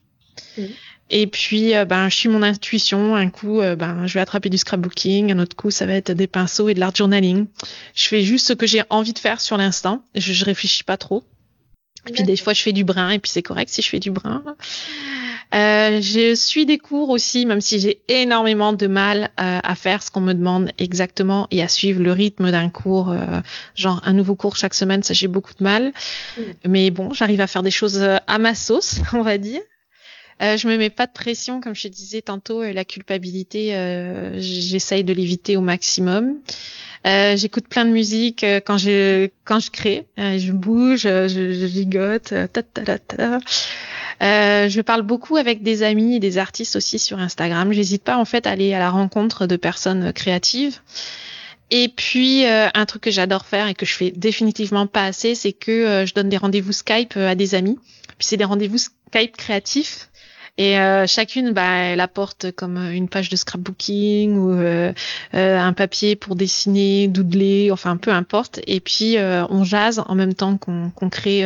Et 1.09 1.27
puis, 1.27 1.75
euh, 1.75 1.85
ben, 1.85 2.09
je 2.09 2.15
suis 2.15 2.29
mon 2.29 2.43
intuition. 2.43 3.15
Un 3.15 3.29
coup, 3.29 3.61
euh, 3.61 3.75
ben, 3.75 4.07
je 4.07 4.13
vais 4.13 4.19
attraper 4.19 4.49
du 4.49 4.57
scrapbooking. 4.57 5.31
Un 5.31 5.39
autre 5.39 5.55
coup, 5.55 5.71
ça 5.71 5.85
va 5.85 5.93
être 5.93 6.11
des 6.11 6.27
pinceaux 6.27 6.69
et 6.69 6.73
de 6.73 6.79
l'art 6.79 6.95
journaling. 6.95 7.45
Je 7.95 8.07
fais 8.07 8.23
juste 8.23 8.47
ce 8.47 8.53
que 8.53 8.67
j'ai 8.67 8.83
envie 8.89 9.13
de 9.13 9.19
faire 9.19 9.39
sur 9.39 9.57
l'instant. 9.57 10.03
Je, 10.15 10.33
je 10.33 10.45
réfléchis 10.45 10.83
pas 10.83 10.97
trop. 10.97 11.23
Et 12.07 12.11
puis 12.11 12.23
des 12.23 12.37
fois, 12.37 12.53
je 12.53 12.61
fais 12.61 12.71
du 12.71 12.85
brin 12.85 13.09
et 13.09 13.19
puis 13.19 13.29
c'est 13.29 13.41
correct 13.41 13.69
si 13.69 13.81
je 13.81 13.89
fais 13.89 13.99
du 13.99 14.11
brin. 14.11 14.41
Euh, 15.55 16.01
je 16.01 16.35
suis 16.35 16.65
des 16.65 16.77
cours 16.77 17.09
aussi, 17.09 17.45
même 17.45 17.59
si 17.59 17.79
j'ai 17.79 18.01
énormément 18.07 18.71
de 18.71 18.87
mal 18.87 19.29
euh, 19.39 19.59
à 19.61 19.75
faire 19.75 20.01
ce 20.03 20.11
qu'on 20.11 20.21
me 20.21 20.33
demande 20.33 20.71
exactement 20.77 21.47
et 21.51 21.61
à 21.61 21.67
suivre 21.67 22.01
le 22.01 22.13
rythme 22.13 22.49
d'un 22.51 22.69
cours, 22.69 23.13
genre 23.75 24.01
un 24.05 24.13
nouveau 24.13 24.35
cours 24.35 24.55
chaque 24.55 24.73
semaine, 24.73 25.03
ça 25.03 25.13
j'ai 25.13 25.27
beaucoup 25.27 25.53
de 25.53 25.63
mal. 25.63 25.91
Mm. 26.37 26.41
Mais 26.67 26.91
bon, 26.91 27.13
j'arrive 27.13 27.41
à 27.41 27.47
faire 27.47 27.63
des 27.63 27.71
choses 27.71 28.01
à 28.01 28.37
ma 28.37 28.55
sauce, 28.55 28.99
on 29.13 29.21
va 29.21 29.37
dire. 29.37 29.61
Euh, 30.41 30.55
je 30.55 30.67
me 30.67 30.77
mets 30.77 30.91
pas 30.91 31.07
de 31.07 31.11
pression, 31.11 31.61
comme 31.61 31.73
je 31.75 31.83
te 31.83 31.87
disais 31.87 32.21
tantôt, 32.21 32.61
euh, 32.61 32.71
la 32.71 32.85
culpabilité, 32.85 33.75
euh, 33.75 34.39
j'essaye 34.39 35.03
de 35.03 35.13
l'éviter 35.13 35.57
au 35.57 35.61
maximum. 35.61 36.35
Euh, 37.07 37.35
J'écoute 37.37 37.67
plein 37.67 37.85
de 37.85 37.91
musique 37.91 38.43
euh, 38.43 38.59
quand 38.63 38.77
je 38.77 39.29
quand 39.45 39.59
je 39.59 39.71
crée, 39.71 40.05
je 40.17 40.51
bouge, 40.51 41.01
je, 41.01 41.27
je 41.27 41.67
gigote, 41.67 42.33
ta, 42.53 42.63
ta, 42.63 42.99
ta, 42.99 43.39
Euh, 44.23 44.67
je 44.67 44.81
parle 44.81 45.03
beaucoup 45.03 45.37
avec 45.37 45.61
des 45.61 45.83
amis 45.83 46.15
et 46.15 46.19
des 46.19 46.37
artistes 46.39 46.75
aussi 46.75 46.97
sur 46.97 47.19
Instagram. 47.19 47.71
J'hésite 47.71 48.03
pas 48.03 48.17
en 48.17 48.25
fait 48.25 48.47
à 48.47 48.51
aller 48.51 48.73
à 48.73 48.79
la 48.79 48.89
rencontre 48.89 49.45
de 49.45 49.55
personnes 49.57 50.11
créatives. 50.11 50.79
Et 51.69 51.89
puis 51.89 52.45
euh, 52.45 52.67
un 52.73 52.85
truc 52.85 53.03
que 53.03 53.11
j'adore 53.11 53.45
faire 53.45 53.67
et 53.67 53.73
que 53.75 53.85
je 53.85 53.93
fais 53.93 54.11
définitivement 54.11 54.87
pas 54.87 55.03
assez, 55.05 55.35
c'est 55.35 55.53
que 55.53 55.71
euh, 55.71 56.05
je 56.05 56.13
donne 56.13 56.29
des 56.29 56.37
rendez-vous 56.37 56.71
Skype 56.71 57.15
à 57.17 57.35
des 57.35 57.55
amis. 57.55 57.77
Puis 58.17 58.27
c'est 58.27 58.37
des 58.37 58.45
rendez-vous 58.45 58.77
Skype 58.77 59.35
créatifs. 59.37 60.09
Et 60.57 60.75
chacune, 61.07 61.51
bah, 61.51 61.77
elle 61.83 61.99
apporte 61.99 62.51
comme 62.51 62.77
une 62.77 63.09
page 63.09 63.29
de 63.29 63.35
scrapbooking 63.35 64.35
ou 64.37 64.95
un 65.33 65.73
papier 65.73 66.15
pour 66.15 66.35
dessiner, 66.35 67.07
doodler, 67.07 67.69
enfin 67.71 67.97
peu 67.97 68.11
importe. 68.11 68.59
Et 68.65 68.79
puis 68.79 69.17
on 69.19 69.63
jase 69.63 70.03
en 70.07 70.15
même 70.15 70.33
temps 70.33 70.57
qu'on 70.57 71.09
crée 71.09 71.45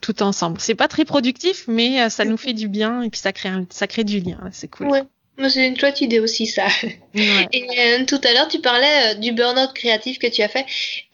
tout 0.00 0.22
ensemble. 0.22 0.58
C'est 0.60 0.74
pas 0.74 0.88
très 0.88 1.04
productif, 1.04 1.64
mais 1.68 2.08
ça 2.08 2.24
nous 2.24 2.36
fait 2.38 2.54
du 2.54 2.68
bien 2.68 3.02
et 3.02 3.10
puis 3.10 3.20
ça 3.20 3.32
crée 3.32 3.50
un, 3.50 3.66
ça 3.70 3.86
crée 3.86 4.04
du 4.04 4.20
lien. 4.20 4.38
C'est 4.52 4.68
cool. 4.68 4.88
Ouais. 4.88 5.02
C'est 5.48 5.66
une 5.66 5.78
chouette 5.78 6.00
idée 6.00 6.20
aussi, 6.20 6.46
ça. 6.46 6.66
Et 7.14 7.66
euh, 7.78 8.04
tout 8.04 8.20
à 8.24 8.32
l'heure, 8.32 8.48
tu 8.48 8.60
parlais 8.60 9.12
euh, 9.12 9.14
du 9.14 9.32
burn-out 9.32 9.72
créatif 9.72 10.18
que 10.18 10.26
tu 10.26 10.42
as 10.42 10.48
fait. 10.48 10.66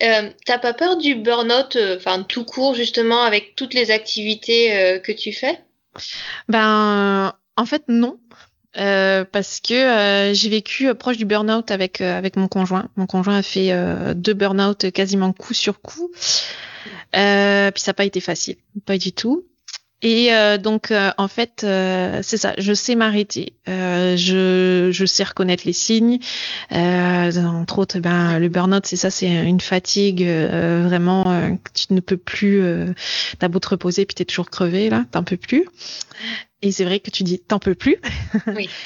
Euh, 0.03 0.31
T'as 0.45 0.59
pas 0.59 0.75
peur 0.75 0.97
du 0.97 1.15
burn-out, 1.15 1.77
euh, 1.77 1.97
enfin 1.97 2.23
tout 2.23 2.45
court 2.45 2.75
justement, 2.75 3.23
avec 3.23 3.55
toutes 3.55 3.75
les 3.75 3.91
activités 3.91 5.01
que 5.05 5.13
tu 5.13 5.33
fais? 5.33 5.61
Ben, 6.49 7.35
en 7.57 7.67
fait, 7.67 7.85
non. 7.89 8.19
parce 8.75 9.61
que 9.61 10.33
j'ai 10.35 10.49
vécu 10.49 10.95
proche 10.95 11.17
du 11.17 11.25
burn-out 11.25 11.71
avec 11.71 12.01
avec 12.01 12.37
mon 12.37 12.49
conjoint. 12.49 12.89
Mon 12.97 13.07
conjoint 13.07 13.39
a 13.39 13.43
fait 13.43 13.73
deux 14.15 14.35
burn-out 14.35 14.91
quasiment 14.91 15.33
coup 15.33 15.55
sur 15.55 15.81
coup. 15.81 16.11
puis 16.13 16.21
ça 17.13 17.91
n'a 17.91 17.95
pas 17.95 18.05
été 18.05 18.21
facile, 18.21 18.57
pas 18.85 18.99
du 18.99 19.13
tout. 19.13 19.47
Et 20.03 20.33
euh, 20.33 20.59
donc, 20.59 20.91
euh, 20.91 21.11
en 21.17 21.27
fait, 21.27 21.63
euh, 21.65 22.21
c'est 22.23 22.37
ça, 22.37 22.55
je 22.59 22.75
sais 22.75 22.95
m'arrêter, 22.95 23.55
je, 23.67 24.91
je 24.93 25.07
sais 25.07 25.25
reconnaître 25.25 25.63
les 25.67 25.73
signes. 25.73 26.19
entre 26.71 27.79
autres, 27.79 27.99
ben, 28.01 28.39
le 28.39 28.49
burn-out, 28.49 28.85
c'est 28.87 28.97
ça, 28.97 29.11
c'est 29.11 29.29
une 29.29 29.61
fatigue 29.61 30.23
vraiment 30.23 31.25
que 31.65 31.71
tu 31.73 31.95
ne 31.95 32.01
peux 32.01 32.19
plus, 32.19 32.63
t'as 33.39 33.49
beau 33.49 33.59
te 33.59 33.69
reposer, 33.69 34.05
puis 34.05 34.15
t'es 34.15 34.25
toujours 34.25 34.51
crevé, 34.51 34.91
là, 34.91 35.05
t'en 35.11 35.25
peux 35.25 35.39
plus. 35.39 35.67
Et 36.63 36.73
c'est 36.73 36.85
vrai 36.85 37.01
que 37.01 37.11
tu 37.11 37.23
dis, 37.23 37.39
t'en 37.39 37.59
peux 37.59 37.75
plus. 37.75 37.97
Oui. 38.55 38.69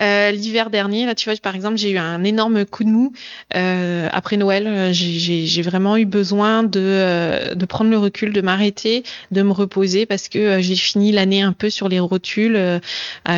Euh, 0.00 0.30
l'hiver 0.30 0.70
dernier, 0.70 1.06
là, 1.06 1.14
tu 1.14 1.28
vois, 1.28 1.38
par 1.40 1.54
exemple, 1.54 1.76
j'ai 1.76 1.90
eu 1.90 1.98
un 1.98 2.24
énorme 2.24 2.64
coup 2.64 2.84
de 2.84 2.88
mou 2.88 3.12
euh, 3.54 4.08
après 4.12 4.36
Noël. 4.36 4.66
Euh, 4.66 4.92
j'ai 4.92 5.62
vraiment 5.62 5.96
eu 5.96 6.06
besoin 6.06 6.62
de, 6.62 7.54
de 7.54 7.64
prendre 7.66 7.90
le 7.90 7.98
recul, 7.98 8.32
de 8.32 8.40
m'arrêter, 8.40 9.02
de 9.30 9.42
me 9.42 9.52
reposer 9.52 10.06
parce 10.06 10.28
que 10.28 10.60
j'ai 10.60 10.76
fini 10.76 11.12
l'année 11.12 11.42
un 11.42 11.52
peu 11.52 11.70
sur 11.70 11.88
les 11.88 12.00
rotules, 12.00 12.80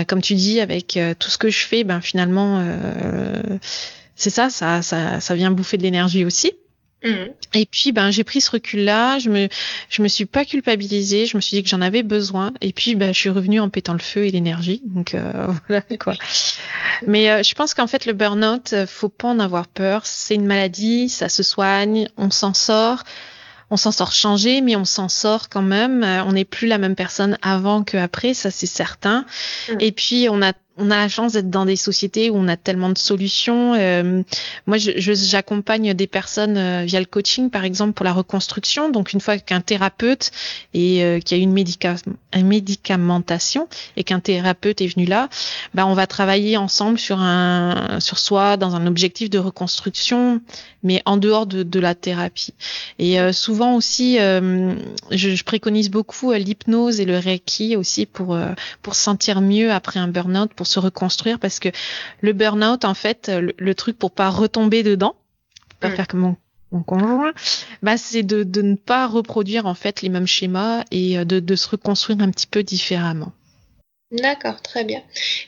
comme 0.09 0.22
tu 0.22 0.35
dis, 0.35 0.61
avec 0.61 0.98
tout 1.18 1.31
ce 1.31 1.38
que 1.38 1.51
je 1.51 1.66
fais. 1.66 1.85
Ben 1.85 2.01
finalement, 2.01 2.62
c'est 4.14 4.31
ça, 4.31 4.51
ça, 4.51 4.83
ça, 4.83 5.20
ça 5.20 5.35
vient 5.35 5.51
bouffer 5.51 5.79
de 5.79 5.83
l'énergie 5.83 6.25
aussi. 6.25 6.53
Mhm. 7.05 7.33
Et 7.55 7.67
puis 7.67 7.93
ben 7.93 8.11
j'ai 8.11 8.25
pris 8.25 8.41
ce 8.41 8.51
recul 8.51 8.85
là, 8.85 9.19
je 9.19 9.29
me 9.29 9.49
je 9.91 10.03
me 10.03 10.09
suis 10.09 10.25
pas 10.25 10.45
culpabilisée, 10.45 11.27
je 11.27 11.37
me 11.37 11.41
suis 11.41 11.57
dit 11.57 11.62
que 11.62 11.69
j'en 11.69 11.81
avais 11.81 12.03
besoin 12.03 12.53
et 12.61 12.73
puis 12.73 12.95
ben 12.95 13.12
je 13.12 13.19
suis 13.19 13.29
revenue 13.29 13.61
en 13.61 13.69
pétant 13.69 13.93
le 13.93 13.99
feu 13.99 14.25
et 14.27 14.31
l'énergie. 14.31 14.83
Donc 14.85 15.15
euh, 15.15 15.49
voilà 15.69 15.83
quoi. 15.99 16.15
Mais 17.07 17.31
euh, 17.31 17.43
je 17.43 17.55
pense 17.55 17.75
qu'en 17.75 17.87
fait 17.87 18.07
le 18.07 18.12
burn-out, 18.12 18.73
euh, 18.73 18.87
faut 18.87 19.09
pas 19.09 19.29
en 19.29 19.38
avoir 19.38 19.67
peur, 19.67 20.07
c'est 20.07 20.35
une 20.35 20.47
maladie, 20.47 21.09
ça 21.09 21.29
se 21.29 21.43
soigne, 21.43 22.09
on 22.17 22.31
s'en 22.31 22.55
sort. 22.55 23.03
On 23.71 23.79
s'en 23.79 23.91
sort 23.91 24.12
changé, 24.12 24.61
mais 24.61 24.77
on 24.77 24.85
s'en 24.85 25.09
sort 25.09 25.49
quand 25.49 25.62
même. 25.62 26.05
On 26.27 26.33
n'est 26.33 26.45
plus 26.45 26.67
la 26.67 26.77
même 26.77 26.95
personne 26.95 27.38
avant 27.41 27.85
qu'après, 27.85 28.35
ça 28.35 28.51
c'est 28.51 28.67
certain. 28.67 29.25
Mhm. 29.71 29.77
Et 29.81 29.93
puis 29.93 30.29
on 30.31 30.43
a 30.43 30.53
on 30.78 30.90
a 30.90 30.96
la 30.96 31.08
chance 31.08 31.32
d'être 31.32 31.50
dans 31.50 31.66
des 31.66 31.76
sociétés 31.76 32.30
où 32.30 32.37
on 32.37 32.48
a 32.48 32.56
tellement 32.56 32.88
de 32.88 32.96
solutions. 32.96 33.74
Euh, 33.74 34.22
moi, 34.66 34.78
j'accompagne 34.78 35.88
je, 35.88 35.92
des 35.92 36.06
personnes 36.06 36.56
euh, 36.56 36.85
via 36.85 36.98
le 36.98 37.06
coaching, 37.06 37.50
par 37.50 37.64
exemple, 37.64 37.92
pour 37.92 38.04
la 38.04 38.12
reconstruction. 38.12 38.88
Donc, 38.88 39.12
une 39.12 39.20
fois 39.20 39.37
qu'un 39.38 39.61
thérapeute 39.61 40.30
et 40.72 41.04
euh, 41.04 41.20
qu'il 41.20 41.37
y 41.37 41.40
a 41.40 41.42
une, 41.42 41.52
médica 41.52 41.96
une 42.35 42.46
médicamentation 42.46 43.68
et 43.96 44.04
qu'un 44.04 44.20
thérapeute 44.20 44.80
est 44.80 44.87
venu 44.87 45.04
là, 45.04 45.28
bah, 45.74 45.87
on 45.87 45.94
va 45.94 46.06
travailler 46.06 46.56
ensemble 46.56 46.98
sur 46.98 47.20
un, 47.20 48.00
sur 48.00 48.18
soi 48.18 48.56
dans 48.56 48.74
un 48.74 48.87
objectif 48.87 49.28
de 49.28 49.38
reconstruction, 49.38 50.40
mais 50.82 51.02
en 51.04 51.18
dehors 51.18 51.46
de, 51.46 51.62
de 51.62 51.80
la 51.80 51.94
thérapie. 51.94 52.54
Et 52.98 53.20
euh, 53.20 53.32
souvent 53.32 53.74
aussi, 53.74 54.16
je, 54.16 54.74
je, 55.11 55.44
préconise 55.44 55.90
beaucoup 55.90 56.32
l'hypnose 56.32 57.00
et 57.00 57.04
le 57.04 57.18
reiki 57.18 57.76
aussi 57.76 58.06
pour 58.06 58.38
pour 58.80 58.94
se 58.94 59.02
sentir 59.02 59.40
mieux 59.40 59.72
après 59.72 60.00
un 60.00 60.08
burn-out 60.08 60.52
pour 60.62 60.68
se 60.68 60.79
reconstruire 60.79 61.40
parce 61.40 61.59
que 61.59 61.70
le 62.20 62.33
burn-out, 62.33 62.85
en 62.85 62.94
fait, 62.94 63.29
le, 63.29 63.75
truc 63.75 63.98
pour 63.98 64.12
pas 64.12 64.31
retomber 64.31 64.85
dedans, 64.85 65.16
pas 65.81 65.88
mm. 65.88 65.96
faire 65.96 66.07
comme 66.07 66.37
mon, 66.70 66.83
conjoint, 66.85 67.33
bah, 67.83 67.96
c'est 67.96 68.22
de, 68.22 68.44
de, 68.44 68.62
ne 68.62 68.77
pas 68.77 69.09
reproduire, 69.09 69.66
en 69.66 69.75
fait, 69.75 70.03
les 70.03 70.09
mêmes 70.09 70.29
schémas 70.29 70.85
et 70.92 71.18
euh, 71.18 71.25
de, 71.25 71.40
de 71.40 71.57
se 71.57 71.68
reconstruire 71.68 72.20
un 72.20 72.31
petit 72.31 72.46
peu 72.46 72.62
différemment. 72.62 73.33
D'accord, 74.12 74.62
très 74.62 74.85
bien. 74.85 75.03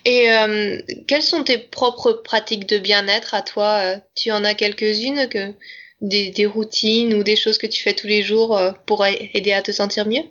Et 0.04 0.32
euh, 0.32 0.80
quelles 1.06 1.22
sont 1.22 1.44
tes 1.44 1.58
propres 1.58 2.12
pratiques 2.24 2.68
de 2.68 2.78
bien-être 2.78 3.34
à 3.34 3.42
toi? 3.42 3.78
Euh, 3.84 3.96
Tu 4.16 4.32
en 4.32 4.42
as 4.42 4.54
quelques-unes 4.54 5.28
que 5.28 5.54
des, 6.00 6.30
des, 6.30 6.46
routines 6.46 7.14
ou 7.14 7.22
des 7.22 7.36
choses 7.36 7.58
que 7.58 7.68
tu 7.68 7.80
fais 7.80 7.94
tous 7.94 8.08
les 8.08 8.24
jours 8.24 8.60
pour 8.84 9.06
aider 9.06 9.52
à 9.52 9.62
te 9.62 9.70
sentir 9.70 10.08
mieux? 10.08 10.24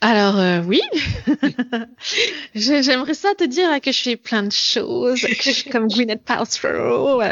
Alors 0.00 0.38
euh, 0.38 0.60
oui, 0.66 0.82
j'aimerais 2.54 3.14
ça 3.14 3.34
te 3.34 3.44
dire 3.44 3.80
que 3.80 3.90
je 3.90 4.02
fais 4.02 4.16
plein 4.16 4.42
de 4.42 4.52
choses, 4.52 5.20
que 5.22 5.42
je 5.42 5.50
suis 5.50 5.70
comme 5.70 5.88
Gwyneth 5.88 6.22
Paltrow, 6.24 7.22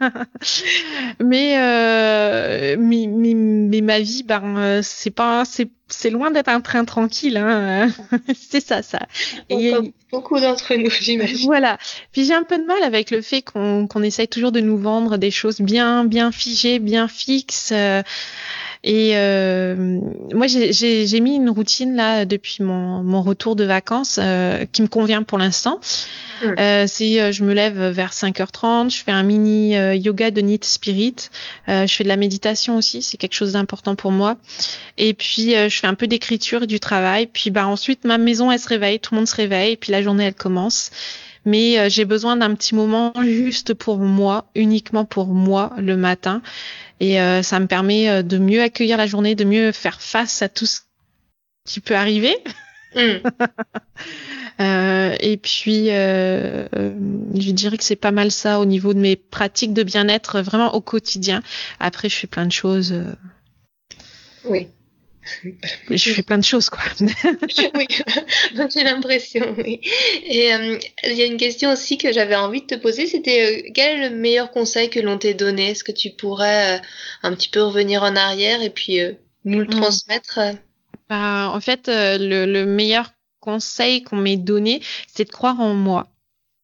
mais, 1.20 1.58
euh, 1.58 2.76
mais, 2.78 3.06
mais, 3.06 3.80
ma 3.82 4.00
vie, 4.00 4.22
ben 4.22 4.56
euh, 4.56 4.80
c'est 4.82 5.10
pas, 5.10 5.44
c'est 5.44 5.68
c'est 5.88 6.08
loin 6.08 6.30
d'être 6.30 6.48
un 6.48 6.62
train 6.62 6.86
tranquille, 6.86 7.36
hein. 7.36 7.88
c'est 8.34 8.64
ça, 8.64 8.82
ça. 8.82 9.00
Et, 9.50 9.74
beaucoup 10.10 10.40
d'entre 10.40 10.74
nous, 10.74 10.88
j'imagine. 10.88 11.44
Voilà. 11.44 11.76
Puis 12.12 12.24
j'ai 12.24 12.32
un 12.32 12.44
peu 12.44 12.56
de 12.56 12.64
mal 12.64 12.82
avec 12.82 13.10
le 13.10 13.20
fait 13.20 13.42
qu'on 13.42 13.86
qu'on 13.86 14.02
essaye 14.02 14.28
toujours 14.28 14.52
de 14.52 14.60
nous 14.60 14.78
vendre 14.78 15.18
des 15.18 15.30
choses 15.30 15.60
bien, 15.60 16.06
bien 16.06 16.32
figées, 16.32 16.78
bien 16.78 17.08
fixes. 17.08 17.74
Et 18.84 19.12
euh, 19.14 20.00
moi, 20.34 20.46
j'ai 20.48 21.20
mis 21.20 21.36
une 21.36 21.50
routine 21.50 21.94
là 21.94 22.24
depuis 22.24 22.62
mon, 22.64 23.02
mon 23.02 23.22
retour 23.22 23.54
de 23.54 23.64
vacances 23.64 24.18
euh, 24.20 24.64
qui 24.72 24.82
me 24.82 24.88
convient 24.88 25.22
pour 25.22 25.38
l'instant. 25.38 25.78
Hmm. 26.42 26.54
Euh, 26.58 26.84
c'est 26.88 27.20
euh, 27.20 27.32
je 27.32 27.44
me 27.44 27.54
lève 27.54 27.80
vers 27.90 28.12
5h30, 28.12 28.90
je 28.90 29.02
fais 29.02 29.12
un 29.12 29.22
mini 29.22 29.76
euh, 29.76 29.94
yoga 29.94 30.30
de 30.30 30.40
Knit 30.40 30.60
Spirit, 30.62 31.14
je 31.68 31.86
fais 31.86 32.04
de 32.04 32.08
la 32.08 32.16
méditation 32.16 32.76
aussi, 32.76 33.02
c'est 33.02 33.16
quelque 33.16 33.34
chose 33.34 33.52
d'important 33.52 33.94
pour 33.94 34.10
moi. 34.10 34.36
Et 34.98 35.14
puis 35.14 35.52
je 35.52 35.78
fais 35.78 35.86
un 35.86 35.94
peu 35.94 36.06
d'écriture 36.06 36.64
et 36.64 36.66
du 36.66 36.80
travail. 36.80 37.26
Puis 37.26 37.50
bah 37.50 37.66
ensuite 37.66 38.04
ma 38.04 38.18
maison 38.18 38.50
elle 38.50 38.58
se 38.58 38.68
réveille, 38.68 38.98
tout 38.98 39.14
le 39.14 39.18
monde 39.18 39.28
se 39.28 39.36
réveille, 39.36 39.72
et 39.72 39.76
puis 39.76 39.92
la 39.92 40.02
journée 40.02 40.24
elle 40.24 40.34
commence 40.34 40.90
mais 41.44 41.90
j'ai 41.90 42.04
besoin 42.04 42.36
d'un 42.36 42.54
petit 42.54 42.72
moment 42.72 43.12
juste 43.20 43.74
pour 43.74 43.98
moi, 43.98 44.44
uniquement 44.54 45.04
pour 45.04 45.26
moi 45.26 45.72
le 45.76 45.96
matin. 45.96 46.40
Et 47.02 47.20
euh, 47.20 47.42
ça 47.42 47.58
me 47.58 47.66
permet 47.66 48.08
euh, 48.08 48.22
de 48.22 48.38
mieux 48.38 48.62
accueillir 48.62 48.96
la 48.96 49.08
journée, 49.08 49.34
de 49.34 49.42
mieux 49.42 49.72
faire 49.72 50.00
face 50.00 50.40
à 50.40 50.48
tout 50.48 50.66
ce 50.66 50.82
qui 51.66 51.80
peut 51.80 51.96
arriver. 51.96 52.32
Mm. 52.94 53.26
euh, 54.60 55.16
et 55.18 55.36
puis, 55.36 55.90
euh, 55.90 56.68
je 57.34 57.50
dirais 57.50 57.76
que 57.76 57.82
c'est 57.82 57.96
pas 57.96 58.12
mal 58.12 58.30
ça 58.30 58.60
au 58.60 58.66
niveau 58.66 58.94
de 58.94 59.00
mes 59.00 59.16
pratiques 59.16 59.72
de 59.72 59.82
bien-être, 59.82 60.42
vraiment 60.42 60.74
au 60.76 60.80
quotidien. 60.80 61.42
Après, 61.80 62.08
je 62.08 62.14
fais 62.14 62.28
plein 62.28 62.46
de 62.46 62.52
choses. 62.52 62.94
Oui. 64.44 64.68
Je 65.90 66.12
fais 66.12 66.22
plein 66.22 66.38
de 66.38 66.44
choses, 66.44 66.68
quoi. 66.70 66.82
oui, 67.00 67.86
j'ai 68.74 68.84
l'impression, 68.84 69.54
oui. 69.58 69.80
Et 70.24 70.52
euh, 70.52 70.78
il 71.04 71.14
y 71.14 71.22
a 71.22 71.26
une 71.26 71.36
question 71.36 71.72
aussi 71.72 71.98
que 71.98 72.12
j'avais 72.12 72.34
envie 72.34 72.62
de 72.62 72.66
te 72.66 72.74
poser, 72.74 73.06
c'était 73.06 73.66
euh, 73.66 73.70
quel 73.74 73.98
est 74.00 74.08
le 74.10 74.16
meilleur 74.16 74.50
conseil 74.50 74.90
que 74.90 75.00
l'on 75.00 75.18
t'ait 75.18 75.34
donné? 75.34 75.70
Est-ce 75.70 75.84
que 75.84 75.92
tu 75.92 76.10
pourrais 76.10 76.78
euh, 76.78 76.82
un 77.22 77.34
petit 77.34 77.48
peu 77.48 77.62
revenir 77.62 78.02
en 78.02 78.16
arrière 78.16 78.62
et 78.62 78.70
puis 78.70 78.98
nous 79.44 79.60
le 79.60 79.66
transmettre? 79.66 80.40
Bah, 81.08 81.50
En 81.52 81.60
fait, 81.60 81.88
le, 81.88 82.44
le 82.46 82.66
meilleur 82.66 83.12
conseil 83.40 84.02
qu'on 84.02 84.16
m'ait 84.16 84.36
donné, 84.36 84.82
c'est 85.12 85.24
de 85.24 85.30
croire 85.30 85.60
en 85.60 85.74
moi 85.74 86.11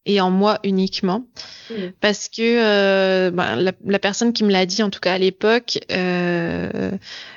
et 0.09 0.21
en 0.21 0.31
moi 0.31 0.59
uniquement. 0.65 1.25
Mmh. 1.71 1.75
Parce 2.01 2.29
que 2.29 2.43
euh, 2.43 3.31
ben, 3.31 3.55
la, 3.57 3.73
la, 3.85 3.99
personne 4.01 4.33
qui 4.33 4.43
me 4.43 4.51
l'a 4.51 4.67
dit, 4.67 4.83
en 4.83 4.91
tout 4.91 5.01
cas 5.01 5.13
à 5.13 5.19
l'époque, 5.19 5.79
euh, 5.93 6.91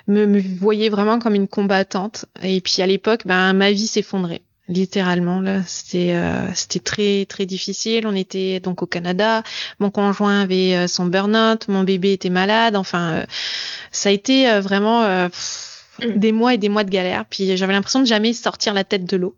me, 0.07 0.25
me, 0.25 0.41
voyait 0.41 0.89
vraiment 0.89 1.19
comme 1.19 1.36
une 1.36 1.47
combattante. 1.47 2.25
Et 2.41 2.62
puis 2.62 2.81
à 2.81 2.88
l'époque, 2.88 3.21
ben, 3.25 3.53
ma 3.53 3.71
vie 3.71 3.88
s'effondrait. 3.88 4.41
Littéralement, 4.71 5.41
là, 5.41 5.62
c'était 5.67 6.13
euh, 6.13 6.47
c'était 6.53 6.79
très 6.79 7.25
très 7.25 7.45
difficile. 7.45 8.07
On 8.07 8.15
était 8.15 8.62
donc 8.62 8.81
au 8.81 8.86
Canada. 8.86 9.43
Mon 9.79 9.89
conjoint 9.89 10.39
avait 10.41 10.75
euh, 10.75 10.88
son 10.88 11.07
burn-out, 11.07 11.67
mon 11.67 11.84
bébé 11.84 12.13
était 12.13 12.29
malade. 12.29 12.77
Enfin, 12.77 13.12
euh, 13.12 13.25
ça 13.91 14.07
a 14.10 14.12
été 14.13 14.60
vraiment 14.62 15.03
mm. 15.03 15.29
des 16.15 16.31
mois 16.31 16.53
et 16.53 16.57
des 16.57 16.69
mois 16.69 16.86
de 16.86 16.89
galère. 16.89 17.25
Puis 17.29 17.57
j'avais 17.57 17.73
l'impression 17.73 17.99
de 17.99 18.05
jamais 18.05 18.31
sortir 18.31 18.73
la 18.73 18.86
tête 18.86 19.03
de 19.03 19.17
l'eau. 19.17 19.36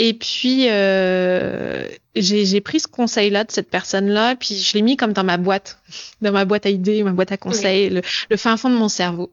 Et 0.00 0.14
puis 0.14 0.68
euh, 0.70 1.88
j'ai 2.14 2.60
pris 2.60 2.78
ce 2.78 2.86
conseil-là 2.86 3.42
de 3.42 3.50
cette 3.50 3.68
personne-là, 3.68 4.36
puis 4.36 4.54
je 4.54 4.74
l'ai 4.74 4.82
mis 4.82 4.96
comme 4.96 5.12
dans 5.12 5.24
ma 5.24 5.36
boîte, 5.38 5.80
dans 6.22 6.30
ma 6.30 6.44
boîte 6.44 6.66
à 6.66 6.70
idées, 6.70 7.02
ma 7.02 7.10
boîte 7.10 7.32
à 7.32 7.36
conseils, 7.36 7.90
le, 7.90 8.02
le, 8.30 8.36
fin 8.36 8.56
fond 8.56 8.70
de 8.70 8.76
mon 8.76 8.88
cerveau. 8.88 9.32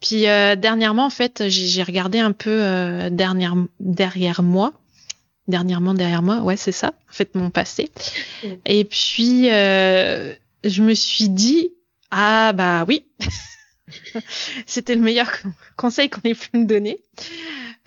Puis 0.00 0.28
euh, 0.28 0.54
dernièrement, 0.54 1.06
en 1.06 1.10
fait, 1.10 1.48
j'ai 1.48 1.82
regardé 1.82 2.20
un 2.20 2.30
peu 2.30 2.62
euh, 2.62 3.10
dernière, 3.10 3.56
derrière 3.80 4.44
moi, 4.44 4.72
dernièrement 5.48 5.94
derrière 5.94 6.22
moi, 6.22 6.42
ouais, 6.42 6.56
c'est 6.56 6.70
ça, 6.70 6.94
en 7.10 7.12
fait, 7.12 7.34
mon 7.34 7.50
passé. 7.50 7.90
Et 8.66 8.84
puis 8.84 9.50
euh, 9.50 10.32
je 10.62 10.80
me 10.80 10.94
suis 10.94 11.28
dit, 11.28 11.70
ah 12.12 12.52
bah 12.52 12.84
oui, 12.86 13.04
c'était 14.66 14.94
le 14.94 15.02
meilleur 15.02 15.28
conseil 15.76 16.08
qu'on 16.08 16.20
ait 16.22 16.34
pu 16.34 16.50
me 16.56 16.66
donner 16.66 17.00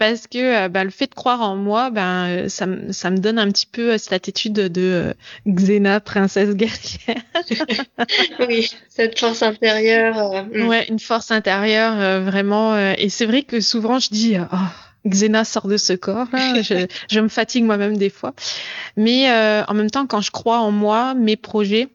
parce 0.01 0.25
que 0.25 0.63
euh, 0.65 0.67
bah, 0.67 0.83
le 0.83 0.89
fait 0.89 1.05
de 1.05 1.13
croire 1.13 1.41
en 1.41 1.55
moi, 1.55 1.91
ben 1.91 2.25
euh, 2.27 2.49
ça, 2.49 2.65
ça 2.89 3.11
me 3.11 3.19
donne 3.19 3.37
un 3.37 3.51
petit 3.51 3.67
peu 3.67 3.91
euh, 3.91 3.97
cette 3.99 4.13
attitude 4.13 4.53
de 4.53 5.13
Xena, 5.47 5.99
princesse 5.99 6.55
guerrière. 6.55 7.21
oui, 8.47 8.71
cette 8.89 9.19
force 9.19 9.43
intérieure. 9.43 10.47
Mm. 10.51 10.67
Ouais, 10.67 10.87
une 10.89 10.97
force 10.97 11.29
intérieure 11.29 12.23
vraiment. 12.23 12.75
et 12.75 13.09
c'est 13.09 13.27
vrai 13.27 13.43
que 13.43 13.61
souvent 13.61 13.99
je 13.99 14.09
dis. 14.09 14.37
Oh, 14.39 15.07
Xena 15.07 15.43
sort 15.43 15.67
de 15.67 15.77
ce 15.77 15.93
corps. 15.93 16.27
Je, 16.33 16.87
je 17.11 17.19
me 17.19 17.27
fatigue 17.27 17.63
moi-même 17.63 17.95
des 17.95 18.09
fois. 18.09 18.33
Mais 18.97 19.29
en 19.29 19.73
même 19.75 19.91
temps, 19.91 20.07
quand 20.07 20.21
je 20.21 20.31
crois 20.31 20.61
en 20.61 20.71
moi, 20.71 21.13
mes 21.13 21.35
projets, 21.35 21.89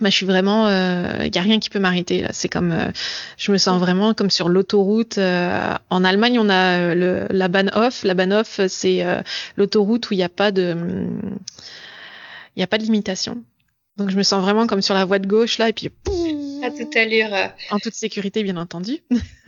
bah, 0.00 0.10
je 0.10 0.14
suis 0.14 0.26
vraiment, 0.26 0.68
il 0.68 0.72
euh, 0.72 1.30
y 1.34 1.38
a 1.38 1.42
rien 1.42 1.58
qui 1.58 1.70
peut 1.70 1.78
m'arrêter. 1.78 2.26
C'est 2.30 2.48
comme, 2.48 2.72
euh, 2.72 2.90
je 3.36 3.50
me 3.50 3.58
sens 3.58 3.80
vraiment 3.80 4.14
comme 4.14 4.30
sur 4.30 4.48
l'autoroute. 4.48 5.18
Euh, 5.18 5.74
en 5.90 6.04
Allemagne, 6.04 6.38
on 6.38 6.48
a 6.48 6.94
le, 6.94 7.26
la 7.30 7.48
Bahnhof. 7.48 8.04
La 8.04 8.14
Bahnhof, 8.14 8.60
c'est 8.68 9.04
l'autoroute 9.56 10.10
où 10.10 10.14
il 10.14 10.18
n'y 10.18 10.22
a 10.22 10.28
pas 10.28 10.52
de, 10.52 10.76
il 12.56 12.60
y 12.60 12.62
a 12.62 12.66
pas 12.66 12.78
de 12.78 12.84
limitation. 12.84 13.42
Donc 13.96 14.10
je 14.10 14.16
me 14.16 14.22
sens 14.22 14.40
vraiment 14.40 14.68
comme 14.68 14.80
sur 14.80 14.94
la 14.94 15.04
voie 15.04 15.18
de 15.18 15.26
gauche 15.26 15.58
là, 15.58 15.68
et 15.68 15.72
puis 15.72 15.90
à 16.62 16.70
toute 16.70 16.94
allure. 16.94 17.30
En 17.70 17.80
toute 17.80 17.94
sécurité, 17.94 18.44
bien 18.44 18.56
entendu. 18.56 18.98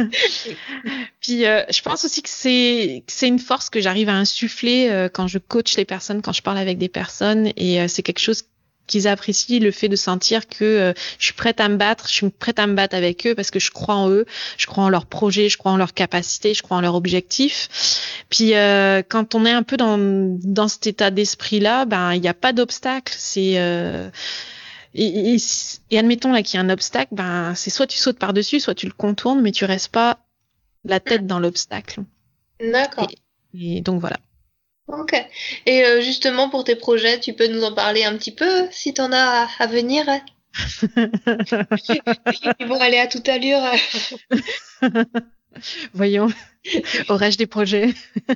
puis 1.21 1.43
je 1.43 1.83
pense 1.83 2.05
aussi 2.05 2.23
que 2.23 2.29
c'est 2.29 3.05
c'est 3.07 3.29
une 3.29 3.39
force 3.39 3.71
que 3.71 3.81
j'arrive 3.81 4.09
à 4.09 4.15
insuffler 4.15 5.09
quand 5.15 5.29
je 5.29 5.39
coach 5.39 5.77
les 5.77 5.85
personnes, 5.85 6.21
quand 6.21 6.33
je 6.33 6.43
parle 6.43 6.59
avec 6.59 6.79
des 6.79 6.89
personnes, 6.89 7.53
et 7.57 7.87
c'est 7.87 8.03
quelque 8.03 8.19
chose 8.19 8.43
qu'ils 8.91 9.09
apprécient 9.09 9.61
le 9.61 9.71
fait 9.71 9.89
de 9.89 9.97
sentir 9.97 10.49
que 10.49 10.65
euh, 10.65 10.93
je 11.19 11.27
suis 11.27 11.35
prête 11.35 11.61
à 11.61 11.69
me 11.69 11.77
battre, 11.77 12.09
je 12.09 12.13
suis 12.13 12.29
prête 12.29 12.59
à 12.59 12.67
me 12.67 12.75
battre 12.75 12.97
avec 12.97 13.27
eux 13.27 13.35
parce 13.35 13.51
que 13.51 13.61
je 13.61 13.71
crois 13.71 13.95
en 13.95 14.11
eux, 14.11 14.27
je 14.59 14.67
crois 14.67 14.85
en 14.85 14.89
leur 14.89 15.07
projet, 15.07 15.49
je 15.49 15.57
crois 15.57 15.73
en 15.73 15.77
leur 15.77 15.95
capacité, 15.95 16.53
je 16.53 16.63
crois 16.63 16.77
en 16.77 16.81
leur 16.81 16.97
objectif. 16.97 17.69
Puis 18.29 18.55
euh, 18.55 19.03
quand 19.09 19.35
on 19.35 19.47
est 19.47 19.53
un 19.53 19.63
peu 19.63 19.77
dans, 19.77 19.97
dans 19.99 20.69
cet 20.69 20.89
état 20.89 21.11
d'esprit-là, 21.11 21.85
ben 21.85 22.13
il 22.15 22.21
n'y 22.21 22.29
a 22.29 22.35
pas 22.35 22.53
d'obstacle. 22.53 23.15
C'est 23.17 23.55
euh, 23.57 24.11
et, 24.95 25.37
et, 25.91 25.99
admettons 25.99 26.33
là 26.33 26.43
qu'il 26.43 26.59
y 26.59 26.63
a 26.63 26.67
un 26.67 26.71
obstacle, 26.71 27.15
ben 27.15 27.55
c'est 27.55 27.71
soit 27.71 27.87
tu 27.87 27.97
sautes 27.97 28.19
par 28.19 28.33
dessus, 28.33 28.59
soit 28.59 28.75
tu 28.75 28.87
le 28.87 28.93
contournes, 28.93 29.41
mais 29.41 29.53
tu 29.53 29.65
restes 29.65 29.93
pas 29.93 30.19
la 30.85 30.99
tête 30.99 31.27
dans 31.27 31.39
l'obstacle. 31.39 32.01
D'accord. 32.61 33.09
et 33.55 33.81
donc 33.81 34.01
voilà. 34.01 34.17
Ok. 34.93 35.15
Et 35.67 35.85
euh, 35.85 36.01
justement, 36.01 36.49
pour 36.49 36.65
tes 36.65 36.77
projets, 36.77 37.21
tu 37.21 37.33
peux 37.33 37.47
nous 37.47 37.63
en 37.63 37.73
parler 37.73 38.05
un 38.05 38.17
petit 38.17 38.35
peu, 38.35 38.67
si 38.71 38.95
tu 38.95 39.01
en 39.01 39.13
as 39.13 39.49
à, 39.59 39.67
venir 39.67 40.05
Ils 42.59 42.67
vont 42.67 42.81
aller 42.81 42.99
à 42.99 43.07
toute 43.07 43.29
allure. 43.29 43.63
Voyons, 45.95 46.29
aurais-je 47.09 47.39
des 47.39 47.47
projets 47.47 47.95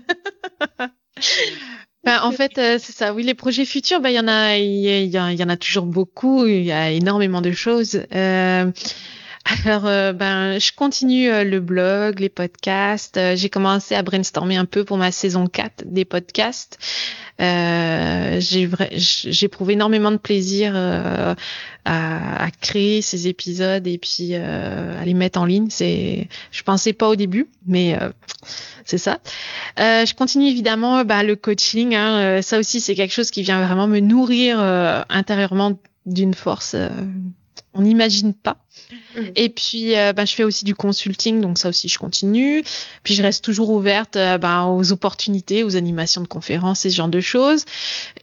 ben, 2.05 2.21
en 2.23 2.31
fait, 2.33 2.59
euh, 2.59 2.79
c'est 2.81 2.93
ça. 2.93 3.15
Oui, 3.15 3.25
les 3.25 3.35
projets 3.35 3.65
futurs, 3.65 4.01
ben 4.01 4.11
il 4.11 4.15
y 4.15 4.21
en 4.21 4.29
a, 4.29 4.57
il 4.57 4.85
y, 4.85 5.09
y, 5.09 5.19
en 5.19 5.49
a 5.49 5.57
toujours 5.57 5.87
beaucoup. 5.87 6.47
Il 6.47 6.65
y 6.65 6.73
a 6.73 6.91
énormément 6.91 7.41
de 7.41 7.53
choses. 7.53 8.03
Euh, 8.15 8.71
alors, 9.45 9.87
euh, 9.87 10.13
ben, 10.15 10.59
je 10.59 10.73
continue 10.73 11.31
euh, 11.31 11.45
le 11.45 11.61
blog, 11.61 12.21
les 12.21 12.31
podcasts. 12.31 13.19
Euh, 13.19 13.37
j'ai 13.37 13.51
commencé 13.51 13.95
à 13.95 14.03
brainstormer 14.03 14.57
un 14.57 14.65
peu 14.65 14.85
pour 14.85 14.97
ma 14.97 15.13
saison 15.13 15.47
4 15.47 15.85
des 15.85 16.07
podcasts. 16.07 16.79
j'ai 17.39 18.69
éprouvé 19.43 19.75
énormément 19.75 20.11
de 20.13 20.17
plaisir 20.17 20.75
à, 20.77 22.51
créer 22.63 23.03
ces 23.03 23.29
épisodes 23.29 23.87
et 23.87 23.99
puis 23.99 24.35
à 24.35 25.05
les 25.05 25.15
mettre 25.15 25.39
en 25.39 25.45
ligne. 25.45 25.67
C'est, 25.69 26.29
je 26.51 26.63
pensais 26.63 26.95
pas 26.95 27.09
au 27.09 27.17
début, 27.17 27.49
mais 27.67 27.99
c'est 28.85 28.99
ça. 28.99 29.19
je 29.77 30.15
continue 30.15 30.49
évidemment 30.49 31.05
bah, 31.05 31.23
le 31.23 31.37
coaching. 31.37 31.95
Hein, 31.95 32.41
ça 32.41 32.59
aussi, 32.59 32.81
c'est 32.81 32.95
quelque 32.95 33.13
chose 33.13 33.31
qui 33.31 33.43
vient 33.43 33.63
vraiment 33.67 33.89
me 33.89 34.01
nourrir 34.01 34.59
intérieurement 35.11 35.79
d'une 36.07 36.35
force 36.35 36.77
on 37.75 37.83
n'imagine 37.83 38.35
pas. 38.35 38.57
Mmh. 39.17 39.21
Et 39.37 39.49
puis, 39.49 39.97
euh, 39.97 40.13
bah, 40.13 40.25
je 40.25 40.35
fais 40.35 40.45
aussi 40.45 40.65
du 40.65 40.75
consulting, 40.75 41.41
donc 41.41 41.59
ça 41.59 41.69
aussi, 41.69 41.89
je 41.89 41.99
continue. 41.99 42.63
Puis, 43.03 43.15
je 43.15 43.23
reste 43.23 43.45
toujours 43.45 43.71
ouverte 43.71 44.17
euh, 44.17 44.39
bah, 44.39 44.65
aux 44.65 44.93
opportunités, 44.93 45.65
aux 45.65 45.77
animations 45.77 46.21
de 46.21 46.29
conférences 46.29 46.85
et 46.87 46.91
ce 46.91 46.97
genre 46.97 47.09
de 47.09 47.21
choses. 47.21 47.65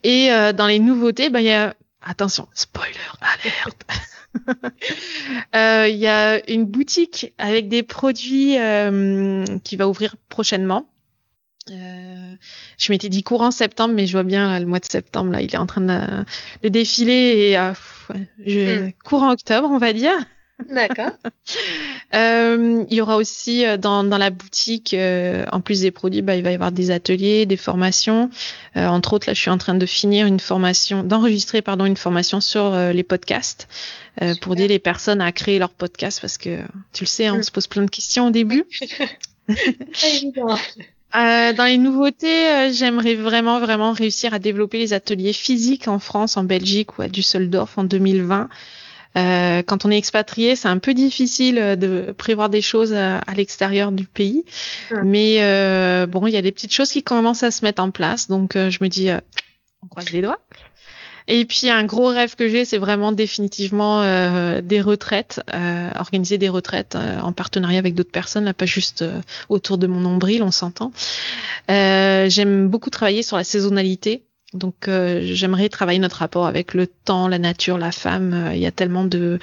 Et 0.04 0.32
euh, 0.32 0.54
dans 0.54 0.68
les 0.68 0.80
nouveautés, 0.80 1.30
bah, 1.30 1.42
il 1.42 1.48
y 1.48 1.52
a... 1.52 1.76
Attention, 2.04 2.48
spoiler, 2.56 2.96
alerte 3.22 3.86
Il 5.88 5.98
y 5.98 6.08
a 6.08 6.50
une 6.50 6.66
boutique 6.66 7.32
avec 7.38 7.70
des 7.70 7.84
produits 7.84 8.58
qui 9.64 9.76
va 9.76 9.88
ouvrir 9.88 10.16
prochainement. 10.28 10.90
Euh, 11.69 12.36
je 12.78 12.91
m'étais 12.91 13.10
dit 13.10 13.24
courant 13.24 13.52
septembre, 13.52 13.93
mais 13.93 14.08
je 14.08 14.13
vois 14.13 14.24
bien 14.24 14.60
le 14.60 14.65
mois 14.65 14.80
de 14.80 14.86
septembre 14.86 15.32
là, 15.32 15.41
il 15.41 15.54
est 15.54 15.58
en 15.58 15.67
train 15.67 15.82
de, 15.82 16.26
de 16.63 16.69
défiler 16.69 17.50
et 17.52 17.58
euh, 17.58 17.74
je, 18.45 18.88
hmm. 18.88 18.91
courant 19.04 19.32
octobre, 19.32 19.69
on 19.71 19.78
va 19.78 19.93
dire. 19.93 20.17
D'accord. 20.69 21.12
euh, 22.13 22.86
il 22.89 22.95
y 22.95 23.02
aura 23.02 23.17
aussi 23.17 23.65
euh, 23.65 23.78
dans, 23.78 24.04
dans 24.04 24.17
la 24.17 24.30
boutique, 24.30 24.93
euh, 24.93 25.45
en 25.52 25.62
plus 25.62 25.82
des 25.82 25.91
produits, 25.91 26.21
bah, 26.21 26.36
il 26.36 26.43
va 26.43 26.52
y 26.52 26.54
avoir 26.54 26.71
des 26.71 26.91
ateliers, 26.91 27.45
des 27.45 27.58
formations. 27.58 28.30
Euh, 28.78 28.88
entre 28.88 29.13
autres, 29.13 29.28
là, 29.28 29.34
je 29.34 29.41
suis 29.41 29.50
en 29.50 29.58
train 29.58 29.76
de 29.76 29.86
finir 29.86 30.26
une 30.26 30.39
formation, 30.39 31.04
d'enregistrer 31.04 31.62
pardon 31.62 31.86
une 31.86 31.97
formation 31.97 32.41
sur 32.41 32.76
les 32.76 33.04
podcasts 33.04 33.67
pour 34.41 34.54
aider 34.54 34.67
les 34.67 34.80
personnes 34.80 35.21
à 35.21 35.32
créer 35.32 35.58
leur 35.58 35.69
podcast 35.69 36.19
parce 36.19 36.38
que 36.38 36.60
tu 36.93 37.06
le 37.06 37.08
sais, 37.08 37.28
hein, 37.28 37.36
on 37.36 37.39
hmm. 37.39 37.43
se 37.43 37.52
pose 37.52 37.67
plein 37.67 37.84
de 37.84 37.89
questions 37.89 38.28
au 38.28 38.32
début. 38.32 38.65
Euh, 41.15 41.54
dans 41.54 41.65
les 41.65 41.78
nouveautés, 41.78 42.47
euh, 42.47 42.71
j'aimerais 42.71 43.15
vraiment, 43.15 43.60
vraiment 43.60 43.91
réussir 43.91 44.34
à 44.34 44.39
développer 44.39 44.78
les 44.78 44.93
ateliers 44.93 45.34
physiques 45.34 45.88
en 45.88 46.00
France, 46.00 46.38
en 46.38 46.43
Belgique 46.43 46.97
ou 46.97 47.02
à 47.02 47.08
Düsseldorf 47.08 47.78
en 47.78 47.84
2020. 47.84 48.50
Euh, 49.17 49.62
quand 49.63 49.84
on 49.84 49.91
est 49.91 49.97
expatrié, 49.97 50.56
c'est 50.56 50.69
un 50.69 50.78
peu 50.78 50.93
difficile 50.93 51.58
euh, 51.58 51.76
de 51.76 52.13
prévoir 52.17 52.50
des 52.50 52.62
choses 52.62 52.93
à, 52.93 53.21
l'extérieur 53.36 53.91
du 53.91 54.06
pays. 54.06 54.45
Mais 55.04 55.38
bon, 56.08 56.28
il 56.28 56.34
y 56.34 56.38
a 56.38 56.41
des 56.41 56.52
petites 56.52 56.74
choses 56.74 56.91
qui 56.91 57.04
commencent 57.04 57.43
à 57.43 57.52
se 57.52 57.65
mettre 57.65 57.82
en 57.82 57.91
place. 57.91 58.30
Donc, 58.30 58.54
je 58.56 58.78
me 58.82 58.88
dis, 58.88 59.10
on 59.84 59.88
croise 59.88 60.12
les 60.12 60.21
doigts. 60.21 60.39
Et 61.28 61.46
puis 61.46 61.70
un 61.70 61.84
gros 61.84 62.08
rêve 62.08 62.36
que 62.36 62.48
j'ai, 62.50 62.66
c'est 62.66 62.78
vraiment 62.78 63.12
définitivement 63.12 64.02
euh, 64.02 64.62
des 64.62 64.82
retraites, 64.82 65.42
euh, 65.54 65.90
organiser 65.96 66.38
des 66.38 66.50
retraites 66.50 66.96
euh, 66.96 67.20
en 67.20 67.32
partenariat 67.32 67.80
avec 67.80 67.96
d'autres 67.96 68.12
personnes, 68.12 68.46
là 68.46 68.54
pas 68.54 68.66
juste 68.66 69.06
autour 69.50 69.78
de 69.78 69.88
mon 69.88 70.00
nombril, 70.00 70.44
on 70.44 70.52
s'entend. 70.52 70.92
J'aime 71.70 72.68
beaucoup 72.68 72.90
travailler 72.90 73.24
sur 73.24 73.38
la 73.38 73.44
saisonnalité. 73.44 74.24
Donc 74.54 74.88
j'aimerais 74.88 75.70
travailler 75.70 76.00
notre 76.00 76.18
rapport 76.18 76.46
avec 76.46 76.74
le 76.74 76.86
temps, 76.86 77.30
la 77.30 77.40
nature, 77.40 77.78
la 77.78 77.94
femme. 77.94 78.52
Il 78.54 78.60
y 78.60 78.66
a 78.66 78.72
tellement 78.72 79.06
de 79.06 79.40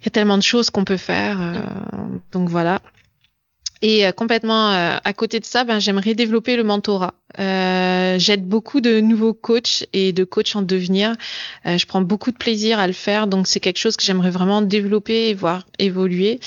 il 0.00 0.04
y 0.04 0.08
a 0.08 0.10
tellement 0.10 0.38
de 0.38 0.42
choses 0.42 0.70
qu'on 0.70 0.84
peut 0.84 0.96
faire. 0.96 1.38
donc 2.32 2.48
voilà. 2.48 2.80
Et 3.82 4.04
complètement 4.12 4.68
à 4.70 5.12
côté 5.12 5.40
de 5.40 5.44
ça, 5.44 5.64
ben, 5.64 5.80
j'aimerais 5.80 6.14
développer 6.14 6.56
le 6.56 6.62
mentorat. 6.62 7.14
Euh, 7.38 8.18
J'aide 8.18 8.46
beaucoup 8.46 8.80
de 8.80 9.00
nouveaux 9.00 9.34
coachs 9.34 9.86
et 9.92 10.12
de 10.12 10.24
coachs 10.24 10.56
en 10.56 10.62
devenir. 10.62 11.14
Euh, 11.66 11.78
je 11.78 11.86
prends 11.86 12.00
beaucoup 12.00 12.32
de 12.32 12.36
plaisir 12.36 12.78
à 12.78 12.86
le 12.86 12.92
faire, 12.92 13.26
donc 13.26 13.46
c'est 13.46 13.60
quelque 13.60 13.78
chose 13.78 13.96
que 13.96 14.02
j'aimerais 14.02 14.30
vraiment 14.30 14.62
développer 14.62 15.28
et 15.28 15.34
voir 15.34 15.64
évoluer. 15.78 16.40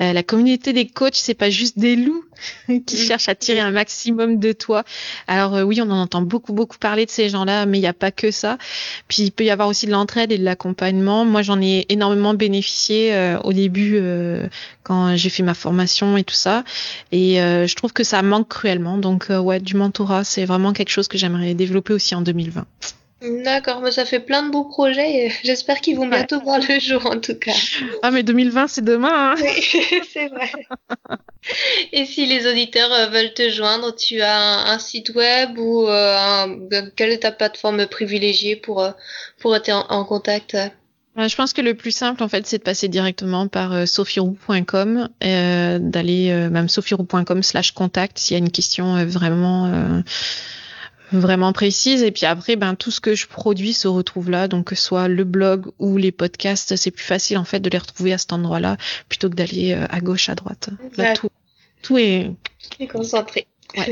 Euh, 0.00 0.12
la 0.12 0.22
communauté 0.22 0.72
des 0.72 0.86
coachs, 0.86 1.14
c'est 1.14 1.34
pas 1.34 1.50
juste 1.50 1.78
des 1.78 1.96
loups 1.96 2.24
qui 2.86 2.96
cherchent 2.96 3.28
à 3.28 3.34
tirer 3.34 3.60
un 3.60 3.70
maximum 3.70 4.38
de 4.38 4.52
toi. 4.52 4.84
Alors 5.26 5.54
euh, 5.54 5.62
oui, 5.62 5.80
on 5.80 5.90
en 5.90 6.00
entend 6.00 6.22
beaucoup 6.22 6.52
beaucoup 6.52 6.78
parler 6.78 7.06
de 7.06 7.10
ces 7.10 7.28
gens-là, 7.28 7.66
mais 7.66 7.78
il 7.78 7.82
n'y 7.82 7.86
a 7.86 7.92
pas 7.92 8.10
que 8.10 8.30
ça. 8.30 8.58
Puis 9.08 9.22
il 9.22 9.30
peut 9.30 9.44
y 9.44 9.50
avoir 9.50 9.68
aussi 9.68 9.86
de 9.86 9.92
l'entraide 9.92 10.32
et 10.32 10.38
de 10.38 10.44
l'accompagnement. 10.44 11.24
Moi, 11.24 11.42
j'en 11.42 11.60
ai 11.60 11.86
énormément 11.88 12.34
bénéficié 12.34 13.14
euh, 13.14 13.38
au 13.40 13.52
début 13.52 14.00
quand 14.82 15.16
j'ai 15.16 15.30
fait 15.30 15.42
ma 15.42 15.54
formation 15.54 16.16
et 16.16 16.24
tout 16.24 16.34
ça, 16.34 16.64
et 17.12 17.36
je 17.36 17.74
trouve 17.74 17.92
que 17.92 18.04
ça 18.04 18.22
manque 18.22 18.48
cruellement. 18.48 18.98
Donc 18.98 19.26
ouais, 19.30 19.60
du 19.60 19.76
mentorat 19.76 20.23
c'est 20.24 20.44
vraiment 20.44 20.72
quelque 20.72 20.90
chose 20.90 21.08
que 21.08 21.18
j'aimerais 21.18 21.54
développer 21.54 21.92
aussi 21.92 22.14
en 22.14 22.22
2020. 22.22 22.66
D'accord, 23.22 23.80
mais 23.80 23.90
ça 23.90 24.04
fait 24.04 24.20
plein 24.20 24.42
de 24.42 24.50
beaux 24.50 24.64
projets 24.64 25.26
et 25.26 25.32
j'espère 25.44 25.80
qu'ils 25.80 25.96
vont 25.96 26.06
bientôt 26.06 26.40
voir 26.40 26.58
le 26.58 26.78
jour 26.78 27.06
en 27.06 27.18
tout 27.18 27.34
cas. 27.34 27.54
Ah 28.02 28.10
mais 28.10 28.22
2020 28.22 28.68
c'est 28.68 28.84
demain. 28.84 29.32
Hein. 29.32 29.34
Oui, 29.40 30.02
c'est 30.12 30.28
vrai. 30.28 30.50
Et 31.92 32.04
si 32.04 32.26
les 32.26 32.46
auditeurs 32.46 32.92
euh, 32.92 33.06
veulent 33.06 33.32
te 33.32 33.48
joindre, 33.48 33.94
tu 33.94 34.20
as 34.20 34.70
un, 34.70 34.78
site 34.78 35.14
web 35.14 35.58
ou 35.58 35.86
euh, 35.86 36.16
un, 36.16 36.58
quelle 36.96 37.12
est 37.12 37.20
ta 37.20 37.32
plateforme 37.32 37.86
privilégiée 37.86 38.56
pour, 38.56 38.82
euh, 38.82 38.90
pour 39.38 39.56
être 39.56 39.70
en, 39.70 40.04
contact? 40.04 40.56
Je 41.16 41.34
pense 41.36 41.52
que 41.52 41.60
le 41.60 41.74
plus 41.74 41.90
simple, 41.90 42.22
en 42.22 42.28
fait, 42.28 42.46
c'est 42.46 42.58
de 42.58 42.62
passer 42.62 42.88
directement 42.88 43.48
par 43.48 43.72
euh, 43.72 43.86
sophierou.com, 43.86 45.08
euh, 45.22 45.78
d'aller 45.78 46.48
même 46.50 46.68
sophierou.com 46.68 47.42
slash 47.42 47.72
contact 47.72 48.18
s'il 48.18 48.34
y 48.34 48.40
a 48.40 48.44
une 48.44 48.50
question 48.50 49.04
vraiment 49.06 50.02
vraiment 51.12 51.52
précise. 51.52 52.02
Et 52.02 52.10
puis 52.10 52.26
après, 52.26 52.56
ben 52.56 52.74
tout 52.74 52.90
ce 52.90 53.00
que 53.00 53.14
je 53.14 53.26
produis 53.26 53.72
se 53.72 53.88
retrouve 53.88 54.30
là, 54.30 54.48
donc 54.48 54.66
que 54.66 54.74
ce 54.74 54.82
soit 54.82 55.08
le 55.08 55.24
blog 55.24 55.66
ou 55.78 55.96
les 55.96 56.12
podcasts, 56.12 56.76
c'est 56.76 56.90
plus 56.90 57.04
facile 57.04 57.38
en 57.38 57.44
fait 57.44 57.60
de 57.60 57.70
les 57.70 57.78
retrouver 57.78 58.12
à 58.12 58.18
cet 58.18 58.32
endroit-là 58.32 58.76
plutôt 59.08 59.30
que 59.30 59.34
d'aller 59.34 59.72
euh, 59.72 59.86
à 59.90 60.00
gauche, 60.00 60.28
à 60.28 60.34
droite. 60.34 60.70
Là, 60.96 61.14
tout, 61.14 61.30
tout 61.82 61.98
est... 61.98 62.34
concentré. 62.90 63.46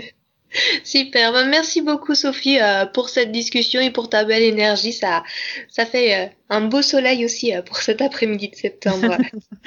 Super. 0.85 1.33
Ben, 1.33 1.49
merci 1.49 1.81
beaucoup 1.81 2.15
Sophie 2.15 2.61
euh, 2.61 2.87
pour 2.87 3.09
cette 3.09 3.33
discussion 3.33 3.81
et 3.81 3.91
pour 3.91 4.09
ta 4.09 4.25
belle 4.25 4.43
énergie. 4.43 4.93
Ça, 4.93 5.23
ça 5.69 5.87
fait 5.87 6.15
euh, 6.15 6.27
un 6.51 6.63
beau 6.63 6.83
soleil 6.83 7.25
aussi 7.25 7.53
pour 7.67 7.79
cet 7.79 8.03
après-midi 8.03 8.49
de 8.49 8.57
septembre. 8.57 9.17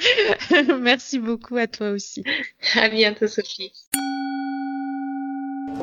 merci 0.80 1.18
beaucoup 1.18 1.56
à 1.56 1.66
toi 1.66 1.90
aussi. 1.90 2.22
À 2.74 2.88
bientôt 2.88 3.26
Sophie. 3.26 3.72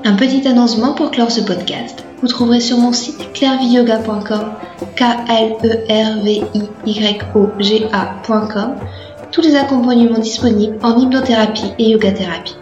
Un 0.06 0.16
petit 0.16 0.46
annoncement 0.48 0.94
pour 0.94 1.12
clore 1.12 1.32
ce 1.32 1.42
podcast. 1.42 2.04
Vous 2.22 2.28
trouverez 2.28 2.60
sur 2.60 2.78
mon 2.78 2.92
site 2.92 3.32
clairviyoga.com, 3.34 4.54
k 4.96 5.02
l 5.30 5.56
e 5.64 5.86
r 5.90 6.24
v 6.24 6.42
i 6.54 6.64
y 6.86 7.20
o 7.36 7.50
g 7.60 7.86
a.com, 7.92 8.76
tous 9.32 9.42
les 9.42 9.56
accompagnements 9.56 10.20
disponibles 10.20 10.78
en 10.84 11.00
hypnothérapie 11.00 11.72
et 11.80 11.90
yoga 11.92 12.12
thérapie. 12.12 12.56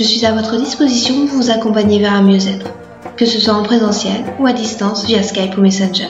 Je 0.00 0.06
suis 0.06 0.24
à 0.24 0.32
votre 0.32 0.56
disposition 0.56 1.26
pour 1.26 1.36
vous 1.36 1.50
accompagner 1.50 1.98
vers 1.98 2.14
un 2.14 2.22
mieux-être, 2.22 2.72
que 3.18 3.26
ce 3.26 3.38
soit 3.38 3.52
en 3.52 3.62
présentiel 3.62 4.24
ou 4.38 4.46
à 4.46 4.54
distance 4.54 5.04
via 5.04 5.22
Skype 5.22 5.58
ou 5.58 5.60
Messenger. 5.60 6.08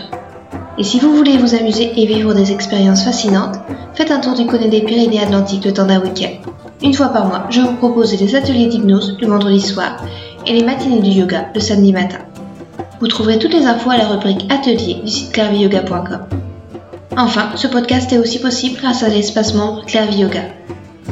Et 0.78 0.84
si 0.84 1.00
vous 1.00 1.12
voulez 1.12 1.36
vous 1.36 1.56
amuser 1.56 1.90
et 1.96 2.06
vivre 2.06 2.32
des 2.32 2.52
expériences 2.52 3.02
fascinantes, 3.02 3.56
faites 3.94 4.12
un 4.12 4.20
tour 4.20 4.34
du 4.34 4.46
côté 4.46 4.68
des 4.68 4.82
Pyrénées 4.82 5.20
Atlantiques 5.20 5.64
le 5.64 5.72
temps 5.72 5.86
d'un 5.86 6.00
week-end. 6.00 6.52
Une 6.80 6.94
fois 6.94 7.08
par 7.08 7.26
mois, 7.26 7.46
je 7.50 7.62
vous 7.62 7.74
propose 7.78 8.16
des 8.16 8.36
ateliers 8.36 8.68
d'hypnose 8.68 9.16
le 9.20 9.26
vendredi 9.26 9.60
soir 9.60 9.96
et 10.46 10.52
les 10.52 10.62
matinées 10.62 11.00
du 11.00 11.10
yoga 11.10 11.46
le 11.52 11.58
samedi 11.58 11.92
matin. 11.92 12.18
Vous 13.00 13.08
trouverez 13.08 13.40
toutes 13.40 13.54
les 13.54 13.66
infos 13.66 13.90
à 13.90 13.96
la 13.96 14.06
rubrique 14.06 14.46
Atelier 14.50 15.00
du 15.04 15.10
site 15.10 15.32
clairviyoga.com. 15.32 16.26
Enfin, 17.16 17.48
ce 17.56 17.66
podcast 17.66 18.12
est 18.12 18.18
aussi 18.18 18.38
possible 18.38 18.78
grâce 18.80 19.02
à 19.02 19.08
l'espace 19.08 19.52
membre 19.52 19.84
Clairvie 19.84 20.20
Yoga. 20.20 20.42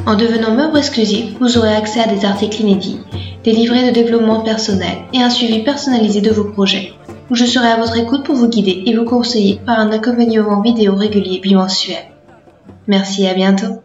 En 0.09 0.15
devenant 0.15 0.55
membre 0.55 0.79
exclusif, 0.79 1.35
vous 1.39 1.59
aurez 1.59 1.75
accès 1.75 1.99
à 1.99 2.07
des 2.07 2.25
articles 2.25 2.61
inédits, 2.61 2.97
des 3.43 3.51
livrets 3.51 3.87
de 3.87 3.93
développement 3.93 4.41
personnel 4.41 4.97
et 5.13 5.21
un 5.21 5.29
suivi 5.29 5.61
personnalisé 5.61 6.19
de 6.19 6.31
vos 6.31 6.45
projets, 6.45 6.93
où 7.29 7.35
je 7.35 7.45
serai 7.45 7.67
à 7.67 7.77
votre 7.77 7.95
écoute 7.95 8.23
pour 8.23 8.33
vous 8.33 8.47
guider 8.47 8.81
et 8.87 8.95
vous 8.95 9.05
conseiller 9.05 9.61
par 9.63 9.77
un 9.77 9.91
accompagnement 9.91 10.61
vidéo 10.61 10.95
régulier 10.95 11.39
bimensuel. 11.39 12.09
Merci 12.87 13.25
et 13.25 13.29
à 13.29 13.35
bientôt. 13.35 13.83